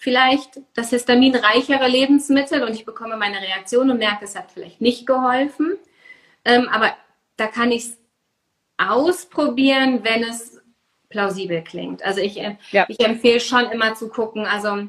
vielleicht 0.02 0.60
das 0.74 0.90
histaminreichere 0.90 1.88
Lebensmittel 1.88 2.64
und 2.64 2.74
ich 2.74 2.86
bekomme 2.86 3.18
meine 3.18 3.40
Reaktion 3.40 3.92
und 3.92 4.00
merke, 4.00 4.26
es 4.26 4.36
hat 4.36 4.52
vielleicht 4.52 4.82
nicht 4.82 5.06
geholfen. 5.06 5.78
Ähm, 6.44 6.68
aber 6.70 6.96
da 7.38 7.46
kann 7.46 7.72
ich 7.72 7.84
es 7.84 7.98
ausprobieren, 8.78 10.04
wenn 10.04 10.24
es 10.24 10.60
plausibel 11.10 11.64
klingt. 11.64 12.02
Also 12.02 12.20
ich, 12.20 12.40
äh, 12.40 12.56
ja. 12.72 12.86
ich 12.88 13.00
empfehle 13.00 13.40
schon 13.40 13.70
immer 13.70 13.94
zu 13.94 14.10
gucken, 14.10 14.48
also 14.48 14.88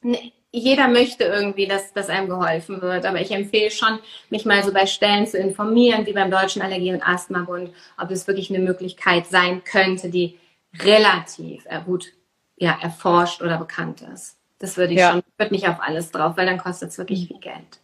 ne, 0.00 0.32
jeder 0.50 0.88
möchte 0.88 1.24
irgendwie, 1.24 1.66
dass, 1.66 1.92
dass 1.92 2.08
einem 2.08 2.30
geholfen 2.30 2.80
wird, 2.80 3.04
aber 3.04 3.20
ich 3.20 3.32
empfehle 3.32 3.70
schon, 3.70 3.98
mich 4.30 4.46
mal 4.46 4.62
so 4.64 4.72
bei 4.72 4.86
Stellen 4.86 5.26
zu 5.26 5.36
informieren, 5.36 6.06
wie 6.06 6.14
beim 6.14 6.30
Deutschen 6.30 6.62
Allergie- 6.62 6.94
und 6.94 7.06
Asthmabund, 7.06 7.74
ob 7.98 8.10
es 8.10 8.26
wirklich 8.26 8.48
eine 8.48 8.60
Möglichkeit 8.60 9.26
sein 9.26 9.62
könnte, 9.62 10.08
die 10.08 10.38
relativ 10.80 11.66
äh, 11.66 11.82
gut 11.84 12.14
ja, 12.56 12.78
erforscht 12.80 13.42
oder 13.42 13.58
bekannt 13.58 14.00
ist. 14.00 14.37
Das 14.58 14.76
würde 14.76 14.92
ich 14.94 15.00
ja. 15.00 15.12
schon, 15.12 15.22
würde 15.36 15.54
nicht 15.54 15.68
auf 15.68 15.80
alles 15.80 16.10
drauf, 16.10 16.36
weil 16.36 16.46
dann 16.46 16.58
kostet 16.58 16.90
es 16.90 16.98
wirklich 16.98 17.28
viel 17.28 17.38
Geld. 17.38 17.80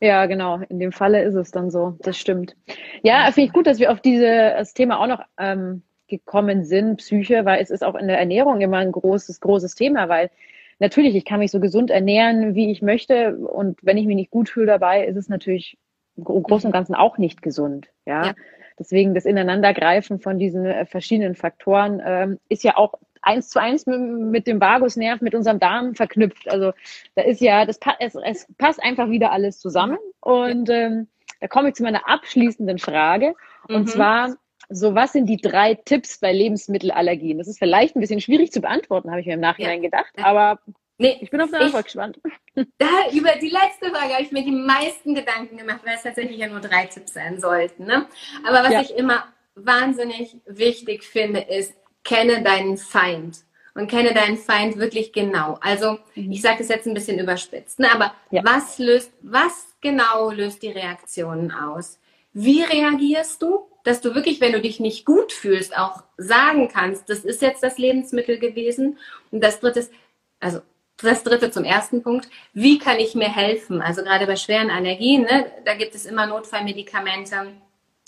Ja, 0.00 0.26
genau. 0.26 0.60
In 0.68 0.78
dem 0.78 0.92
Falle 0.92 1.22
ist 1.22 1.34
es 1.34 1.50
dann 1.50 1.70
so. 1.70 1.96
Das 2.00 2.18
stimmt. 2.18 2.56
Ja, 3.02 3.24
finde 3.32 3.48
ich 3.48 3.52
gut, 3.52 3.66
dass 3.66 3.78
wir 3.78 3.92
auf 3.92 4.00
dieses 4.00 4.74
Thema 4.74 5.00
auch 5.00 5.06
noch 5.06 5.22
ähm, 5.38 5.82
gekommen 6.08 6.64
sind, 6.64 6.98
Psyche, 6.98 7.44
weil 7.44 7.62
es 7.62 7.70
ist 7.70 7.84
auch 7.84 7.94
in 7.94 8.08
der 8.08 8.18
Ernährung 8.18 8.60
immer 8.60 8.78
ein 8.78 8.92
großes, 8.92 9.40
großes 9.40 9.74
Thema, 9.74 10.08
weil 10.08 10.30
natürlich, 10.78 11.14
ich 11.14 11.24
kann 11.24 11.38
mich 11.38 11.50
so 11.50 11.60
gesund 11.60 11.90
ernähren, 11.90 12.54
wie 12.54 12.70
ich 12.70 12.82
möchte. 12.82 13.36
Und 13.36 13.78
wenn 13.82 13.96
ich 13.96 14.06
mich 14.06 14.16
nicht 14.16 14.30
gut 14.30 14.48
fühle 14.48 14.66
dabei, 14.66 15.06
ist 15.06 15.16
es 15.16 15.28
natürlich 15.28 15.78
im 16.16 16.24
Großen 16.24 16.66
und 16.66 16.72
mhm. 16.72 16.76
Ganzen 16.76 16.94
auch 16.94 17.18
nicht 17.18 17.42
gesund. 17.42 17.88
Ja. 18.04 18.26
ja. 18.26 18.34
Deswegen 18.78 19.14
das 19.14 19.24
Ineinandergreifen 19.24 20.18
von 20.18 20.38
diesen 20.38 20.66
äh, 20.66 20.86
verschiedenen 20.86 21.34
Faktoren 21.34 22.02
ähm, 22.04 22.38
ist 22.48 22.64
ja 22.64 22.76
auch 22.76 22.94
eins 23.22 23.48
zu 23.48 23.60
eins 23.60 23.86
mit, 23.86 24.00
mit 24.00 24.46
dem 24.46 24.60
Vagusnerv, 24.60 25.20
mit 25.20 25.34
unserem 25.34 25.58
Darm 25.58 25.94
verknüpft. 25.94 26.50
Also 26.50 26.72
da 27.14 27.22
ist 27.22 27.40
ja, 27.40 27.64
das 27.64 27.78
es, 27.98 28.14
es 28.14 28.46
passt 28.58 28.82
einfach 28.82 29.08
wieder 29.08 29.32
alles 29.32 29.58
zusammen. 29.58 29.98
Und 30.20 30.68
ähm, 30.70 31.08
da 31.40 31.48
komme 31.48 31.70
ich 31.70 31.74
zu 31.74 31.82
meiner 31.82 32.08
abschließenden 32.08 32.78
Frage. 32.78 33.34
Und 33.68 33.82
mhm. 33.82 33.86
zwar, 33.86 34.36
so 34.68 34.94
was 34.94 35.12
sind 35.12 35.26
die 35.26 35.40
drei 35.40 35.74
Tipps 35.74 36.18
bei 36.18 36.32
Lebensmittelallergien? 36.32 37.38
Das 37.38 37.48
ist 37.48 37.58
vielleicht 37.58 37.96
ein 37.96 38.00
bisschen 38.00 38.20
schwierig 38.20 38.52
zu 38.52 38.60
beantworten, 38.60 39.10
habe 39.10 39.20
ich 39.20 39.26
mir 39.26 39.34
im 39.34 39.40
Nachhinein 39.40 39.82
ja. 39.82 39.90
gedacht. 39.90 40.12
Aber 40.22 40.58
Nee, 40.98 41.18
ich 41.20 41.30
bin 41.30 41.40
auf 41.40 41.52
eine 41.52 41.64
Antwort 41.64 41.84
gespannt. 41.84 42.20
Da, 42.54 43.10
über 43.12 43.30
die 43.40 43.48
letzte 43.48 43.90
Frage 43.90 44.12
habe 44.12 44.22
ich 44.22 44.30
mir 44.30 44.44
die 44.44 44.52
meisten 44.52 45.14
Gedanken 45.14 45.56
gemacht, 45.56 45.80
weil 45.84 45.94
es 45.94 46.02
tatsächlich 46.02 46.36
ja 46.36 46.48
nur 46.48 46.60
drei 46.60 46.84
Tipps 46.84 47.14
sein 47.14 47.40
sollten. 47.40 47.86
Ne? 47.86 48.06
Aber 48.46 48.62
was 48.62 48.72
ja. 48.72 48.82
ich 48.82 48.94
immer 48.94 49.24
wahnsinnig 49.54 50.36
wichtig 50.44 51.02
finde, 51.02 51.40
ist, 51.40 51.72
kenne 52.04 52.42
deinen 52.42 52.76
Feind 52.76 53.38
und 53.74 53.90
kenne 53.90 54.12
deinen 54.14 54.36
Feind 54.36 54.76
wirklich 54.78 55.12
genau. 55.12 55.58
Also 55.60 55.98
mhm. 56.14 56.32
ich 56.32 56.42
sage 56.42 56.58
das 56.58 56.68
jetzt 56.68 56.86
ein 56.86 56.94
bisschen 56.94 57.18
überspitzt, 57.18 57.78
ne? 57.78 57.90
aber 57.92 58.14
ja. 58.30 58.42
was 58.44 58.78
löst, 58.78 59.12
was 59.22 59.74
genau 59.80 60.30
löst 60.30 60.62
die 60.62 60.70
Reaktionen 60.70 61.52
aus? 61.52 61.98
Wie 62.32 62.62
reagierst 62.62 63.42
du, 63.42 63.66
dass 63.84 64.00
du 64.00 64.14
wirklich, 64.14 64.40
wenn 64.40 64.52
du 64.52 64.60
dich 64.60 64.80
nicht 64.80 65.04
gut 65.04 65.32
fühlst, 65.32 65.76
auch 65.76 66.02
sagen 66.16 66.68
kannst, 66.68 67.08
das 67.08 67.20
ist 67.20 67.42
jetzt 67.42 67.62
das 67.62 67.78
Lebensmittel 67.78 68.38
gewesen? 68.38 68.98
Und 69.30 69.42
das 69.42 69.60
dritte 69.60 69.80
ist, 69.80 69.92
also 70.40 70.60
das 70.98 71.24
dritte 71.24 71.50
zum 71.50 71.64
ersten 71.64 72.02
Punkt, 72.02 72.28
wie 72.52 72.78
kann 72.78 72.98
ich 72.98 73.14
mir 73.14 73.34
helfen? 73.34 73.82
Also 73.82 74.02
gerade 74.02 74.26
bei 74.26 74.36
schweren 74.36 74.70
Allergien, 74.70 75.22
ne, 75.22 75.46
da 75.64 75.74
gibt 75.74 75.94
es 75.94 76.06
immer 76.06 76.26
Notfallmedikamente. 76.26 77.52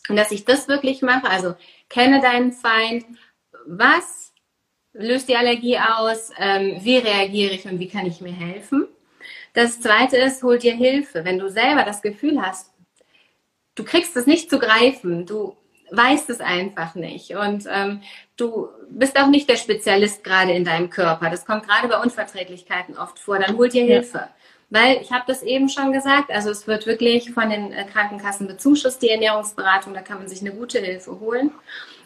Und 0.08 0.16
dass 0.16 0.30
ich 0.30 0.44
das 0.44 0.68
wirklich 0.68 1.02
mache, 1.02 1.28
also 1.28 1.54
kenne 1.88 2.20
deinen 2.20 2.52
Feind, 2.52 3.04
was 3.66 4.32
löst 4.92 5.28
die 5.28 5.36
Allergie 5.36 5.78
aus, 5.78 6.30
ähm, 6.38 6.78
wie 6.80 6.98
reagiere 6.98 7.52
ich 7.52 7.64
und 7.66 7.78
wie 7.78 7.88
kann 7.88 8.06
ich 8.06 8.20
mir 8.20 8.32
helfen. 8.32 8.86
Das 9.52 9.80
zweite 9.80 10.16
ist, 10.16 10.42
hol 10.42 10.58
dir 10.58 10.74
Hilfe. 10.74 11.24
Wenn 11.24 11.38
du 11.38 11.48
selber 11.48 11.84
das 11.84 12.02
Gefühl 12.02 12.40
hast, 12.40 12.72
du 13.74 13.84
kriegst 13.84 14.16
es 14.16 14.26
nicht 14.26 14.50
zu 14.50 14.58
greifen, 14.58 15.26
du 15.26 15.56
weißt 15.90 16.30
es 16.30 16.40
einfach 16.40 16.94
nicht 16.94 17.36
und 17.36 17.66
ähm, 17.70 18.02
du 18.36 18.68
bist 18.88 19.18
auch 19.18 19.28
nicht 19.28 19.48
der 19.48 19.56
Spezialist 19.56 20.24
gerade 20.24 20.52
in 20.52 20.64
deinem 20.64 20.90
Körper. 20.90 21.30
Das 21.30 21.44
kommt 21.44 21.68
gerade 21.68 21.88
bei 21.88 22.00
Unverträglichkeiten 22.00 22.96
oft 22.96 23.18
vor. 23.18 23.38
Dann 23.38 23.56
hol 23.56 23.68
dir 23.68 23.84
Hilfe. 23.84 24.18
Ja. 24.18 24.30
Weil 24.70 25.00
ich 25.02 25.12
habe 25.12 25.24
das 25.26 25.42
eben 25.42 25.68
schon 25.68 25.92
gesagt, 25.92 26.30
also 26.30 26.50
es 26.50 26.66
wird 26.66 26.86
wirklich 26.86 27.32
von 27.32 27.50
den 27.50 27.72
äh, 27.72 27.84
Krankenkassen 27.84 28.46
bezuschusst, 28.46 29.02
die 29.02 29.10
Ernährungsberatung, 29.10 29.94
da 29.94 30.00
kann 30.00 30.18
man 30.18 30.28
sich 30.28 30.40
eine 30.40 30.52
gute 30.52 30.80
Hilfe 30.80 31.20
holen. 31.20 31.52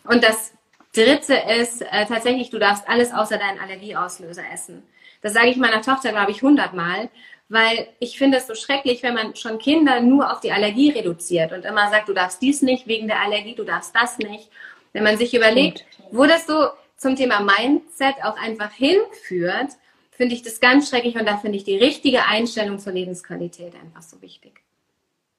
Und 0.05 0.23
das 0.25 0.53
Dritte 0.99 1.35
ist 1.61 1.83
äh, 1.83 2.07
tatsächlich, 2.07 2.51
du 2.51 2.59
darfst 2.59 2.89
alles 2.89 3.13
außer 3.13 3.39
deinen 3.39 3.61
Allergieauslöser 3.61 4.43
essen. 4.53 4.83
Das 5.23 5.33
sage 5.33 5.49
ich 5.49 5.57
meiner 5.57 5.81
Tochter, 5.81 6.11
glaube 6.11 6.33
ich, 6.33 6.43
hundertmal, 6.43 7.09
weil 7.49 7.89
ich 8.01 8.19
finde 8.19 8.39
es 8.39 8.49
so 8.49 8.55
schrecklich, 8.55 9.03
wenn 9.05 9.15
man 9.15 9.37
schon 9.37 9.59
Kinder 9.59 10.01
nur 10.01 10.33
auf 10.33 10.41
die 10.41 10.51
Allergie 10.53 10.91
reduziert 10.91 11.53
und 11.53 11.65
immer 11.65 11.89
sagt, 11.91 12.09
du 12.09 12.13
darfst 12.15 12.43
dies 12.43 12.63
nicht 12.63 12.89
wegen 12.89 13.07
der 13.07 13.21
Allergie, 13.21 13.55
du 13.55 13.65
darfst 13.65 13.95
das 13.95 14.19
nicht. 14.19 14.51
Wenn 14.93 15.05
man 15.05 15.17
sich 15.17 15.35
überlegt, 15.35 15.85
wo 16.11 16.27
das 16.27 16.47
so 16.47 16.69
zum 16.97 17.15
Thema 17.15 17.41
Mindset 17.41 18.17
auch 18.25 18.37
einfach 18.37 18.73
hinführt, 18.73 19.71
finde 20.11 20.35
ich 20.35 20.43
das 20.43 20.59
ganz 20.59 20.89
schrecklich 20.89 21.17
und 21.17 21.27
da 21.27 21.37
finde 21.37 21.59
ich 21.59 21.65
die 21.65 21.77
richtige 21.77 22.27
Einstellung 22.27 22.81
zur 22.81 22.93
Lebensqualität 22.93 23.75
einfach 23.77 24.03
so 24.03 24.21
wichtig. 24.21 24.61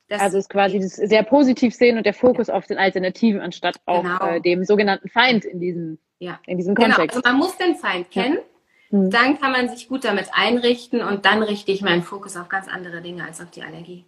Das 0.09 0.21
also 0.21 0.39
ist 0.39 0.49
quasi 0.49 0.79
das 0.79 0.95
sehr 0.95 1.23
positiv 1.23 1.75
sehen 1.75 1.97
und 1.97 2.05
der 2.05 2.15
Fokus 2.15 2.47
ja. 2.47 2.55
auf 2.55 2.65
den 2.65 2.79
Alternativen 2.79 3.39
anstatt 3.39 3.79
auf 3.85 4.03
genau. 4.03 4.27
äh, 4.27 4.41
dem 4.41 4.63
sogenannten 4.65 5.07
Feind 5.07 5.45
in 5.45 5.59
diesem, 5.59 5.99
ja. 6.17 6.39
in 6.47 6.57
diesem 6.57 6.73
genau. 6.73 6.95
Kontext. 6.95 7.15
Genau, 7.15 7.27
also 7.27 7.37
man 7.37 7.47
muss 7.47 7.57
den 7.57 7.75
Feind 7.75 8.09
kennen, 8.09 8.39
ja. 8.89 8.97
hm. 8.97 9.09
dann 9.11 9.39
kann 9.39 9.51
man 9.51 9.69
sich 9.69 9.87
gut 9.87 10.03
damit 10.03 10.29
einrichten 10.33 11.01
und 11.01 11.25
dann 11.25 11.43
richte 11.43 11.71
ich 11.71 11.81
meinen 11.81 12.01
Fokus 12.01 12.35
auf 12.37 12.49
ganz 12.49 12.67
andere 12.67 13.01
Dinge 13.01 13.23
als 13.23 13.39
auf 13.39 13.51
die 13.51 13.61
Allergie. 13.61 14.05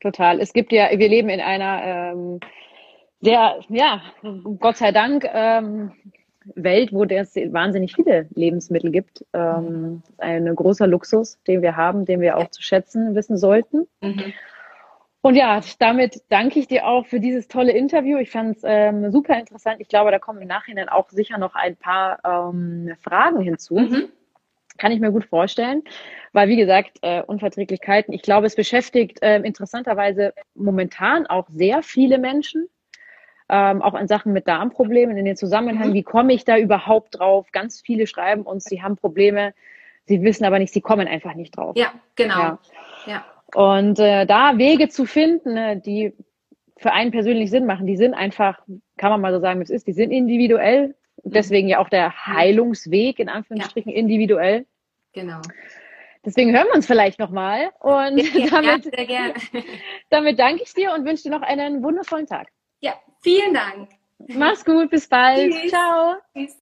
Total. 0.00 0.40
Es 0.40 0.52
gibt 0.52 0.70
ja, 0.70 0.88
wir 0.92 1.08
leben 1.08 1.28
in 1.28 1.40
einer 1.40 2.12
ähm, 2.12 2.40
sehr, 3.20 3.58
ja, 3.68 4.00
Gott 4.60 4.76
sei 4.76 4.92
Dank, 4.92 5.28
ähm, 5.32 5.92
Welt, 6.54 6.92
wo 6.92 7.04
es 7.04 7.34
wahnsinnig 7.34 7.94
viele 7.94 8.28
Lebensmittel 8.34 8.90
gibt. 8.90 9.24
Ähm, 9.32 10.02
ein 10.18 10.54
großer 10.54 10.86
Luxus, 10.86 11.38
den 11.46 11.60
wir 11.60 11.76
haben, 11.76 12.04
den 12.04 12.20
wir 12.20 12.36
auch 12.36 12.48
zu 12.50 12.62
schätzen 12.62 13.14
wissen 13.14 13.36
sollten. 13.36 13.88
Mhm. 14.00 14.32
Und 15.20 15.34
ja, 15.34 15.60
damit 15.78 16.22
danke 16.28 16.60
ich 16.60 16.68
dir 16.68 16.86
auch 16.86 17.06
für 17.06 17.18
dieses 17.18 17.48
tolle 17.48 17.72
Interview. 17.72 18.18
Ich 18.18 18.30
fand 18.30 18.56
es 18.56 18.62
ähm, 18.64 19.10
super 19.10 19.38
interessant. 19.38 19.80
Ich 19.80 19.88
glaube, 19.88 20.10
da 20.10 20.18
kommen 20.18 20.40
im 20.40 20.48
Nachhinein 20.48 20.88
auch 20.88 21.10
sicher 21.10 21.38
noch 21.38 21.54
ein 21.54 21.76
paar 21.76 22.20
ähm, 22.24 22.94
Fragen 23.00 23.40
hinzu. 23.40 23.76
Mhm. 23.76 24.08
Kann 24.76 24.92
ich 24.92 25.00
mir 25.00 25.10
gut 25.10 25.24
vorstellen. 25.24 25.82
Weil, 26.32 26.48
wie 26.48 26.56
gesagt, 26.56 26.98
äh, 27.02 27.22
Unverträglichkeiten, 27.22 28.14
ich 28.14 28.22
glaube, 28.22 28.46
es 28.46 28.54
beschäftigt 28.54 29.20
äh, 29.22 29.38
interessanterweise 29.40 30.34
momentan 30.54 31.26
auch 31.26 31.48
sehr 31.48 31.82
viele 31.82 32.18
Menschen. 32.18 32.68
Ähm, 33.48 33.82
auch 33.82 33.94
in 33.94 34.06
Sachen 34.06 34.32
mit 34.34 34.46
Darmproblemen, 34.46 35.16
in 35.16 35.24
den 35.24 35.36
Zusammenhang, 35.36 35.88
mhm. 35.88 35.94
wie 35.94 36.02
komme 36.02 36.34
ich 36.34 36.44
da 36.44 36.58
überhaupt 36.58 37.18
drauf? 37.18 37.50
Ganz 37.50 37.80
viele 37.80 38.06
schreiben 38.06 38.42
uns, 38.42 38.64
sie 38.64 38.82
haben 38.82 38.96
Probleme, 38.96 39.54
sie 40.04 40.22
wissen 40.22 40.44
aber 40.44 40.58
nicht, 40.58 40.72
sie 40.72 40.82
kommen 40.82 41.08
einfach 41.08 41.32
nicht 41.32 41.56
drauf. 41.56 41.74
Ja, 41.74 41.94
genau. 42.14 42.38
Ja. 42.38 42.58
ja. 43.06 43.24
Und 43.54 43.98
äh, 43.98 44.26
da 44.26 44.58
Wege 44.58 44.88
zu 44.88 45.06
finden, 45.06 45.54
ne, 45.54 45.76
die 45.76 46.12
für 46.76 46.92
einen 46.92 47.10
persönlich 47.10 47.50
Sinn 47.50 47.66
machen, 47.66 47.86
die 47.86 47.96
sind 47.96 48.14
einfach, 48.14 48.60
kann 48.96 49.10
man 49.10 49.20
mal 49.20 49.32
so 49.32 49.40
sagen, 49.40 49.58
wie 49.60 49.64
es 49.64 49.70
ist, 49.70 49.86
die 49.86 49.92
sind 49.92 50.10
individuell 50.10 50.94
Deswegen 51.24 51.68
ja 51.68 51.78
auch 51.78 51.88
der 51.88 52.26
Heilungsweg 52.26 53.18
in 53.18 53.28
Anführungsstrichen 53.28 53.92
ja. 53.92 53.98
individuell. 53.98 54.66
Genau. 55.12 55.40
Deswegen 56.24 56.52
hören 56.52 56.66
wir 56.66 56.74
uns 56.74 56.86
vielleicht 56.86 57.18
nochmal. 57.18 57.70
Und 57.80 58.22
sehr 58.32 58.48
damit, 58.50 58.90
gerne. 58.92 59.34
damit 60.10 60.38
danke 60.38 60.62
ich 60.62 60.74
dir 60.74 60.92
und 60.92 61.04
wünsche 61.04 61.24
dir 61.24 61.30
noch 61.30 61.42
einen 61.42 61.82
wundervollen 61.82 62.26
Tag. 62.26 62.48
Ja, 62.80 62.94
vielen 63.22 63.54
Dank. 63.54 63.90
Mach's 64.28 64.64
gut, 64.64 64.90
bis 64.90 65.08
bald. 65.08 65.52
Tschüss. 65.52 65.70
Ciao. 65.70 66.16
Tschüss. 66.34 66.58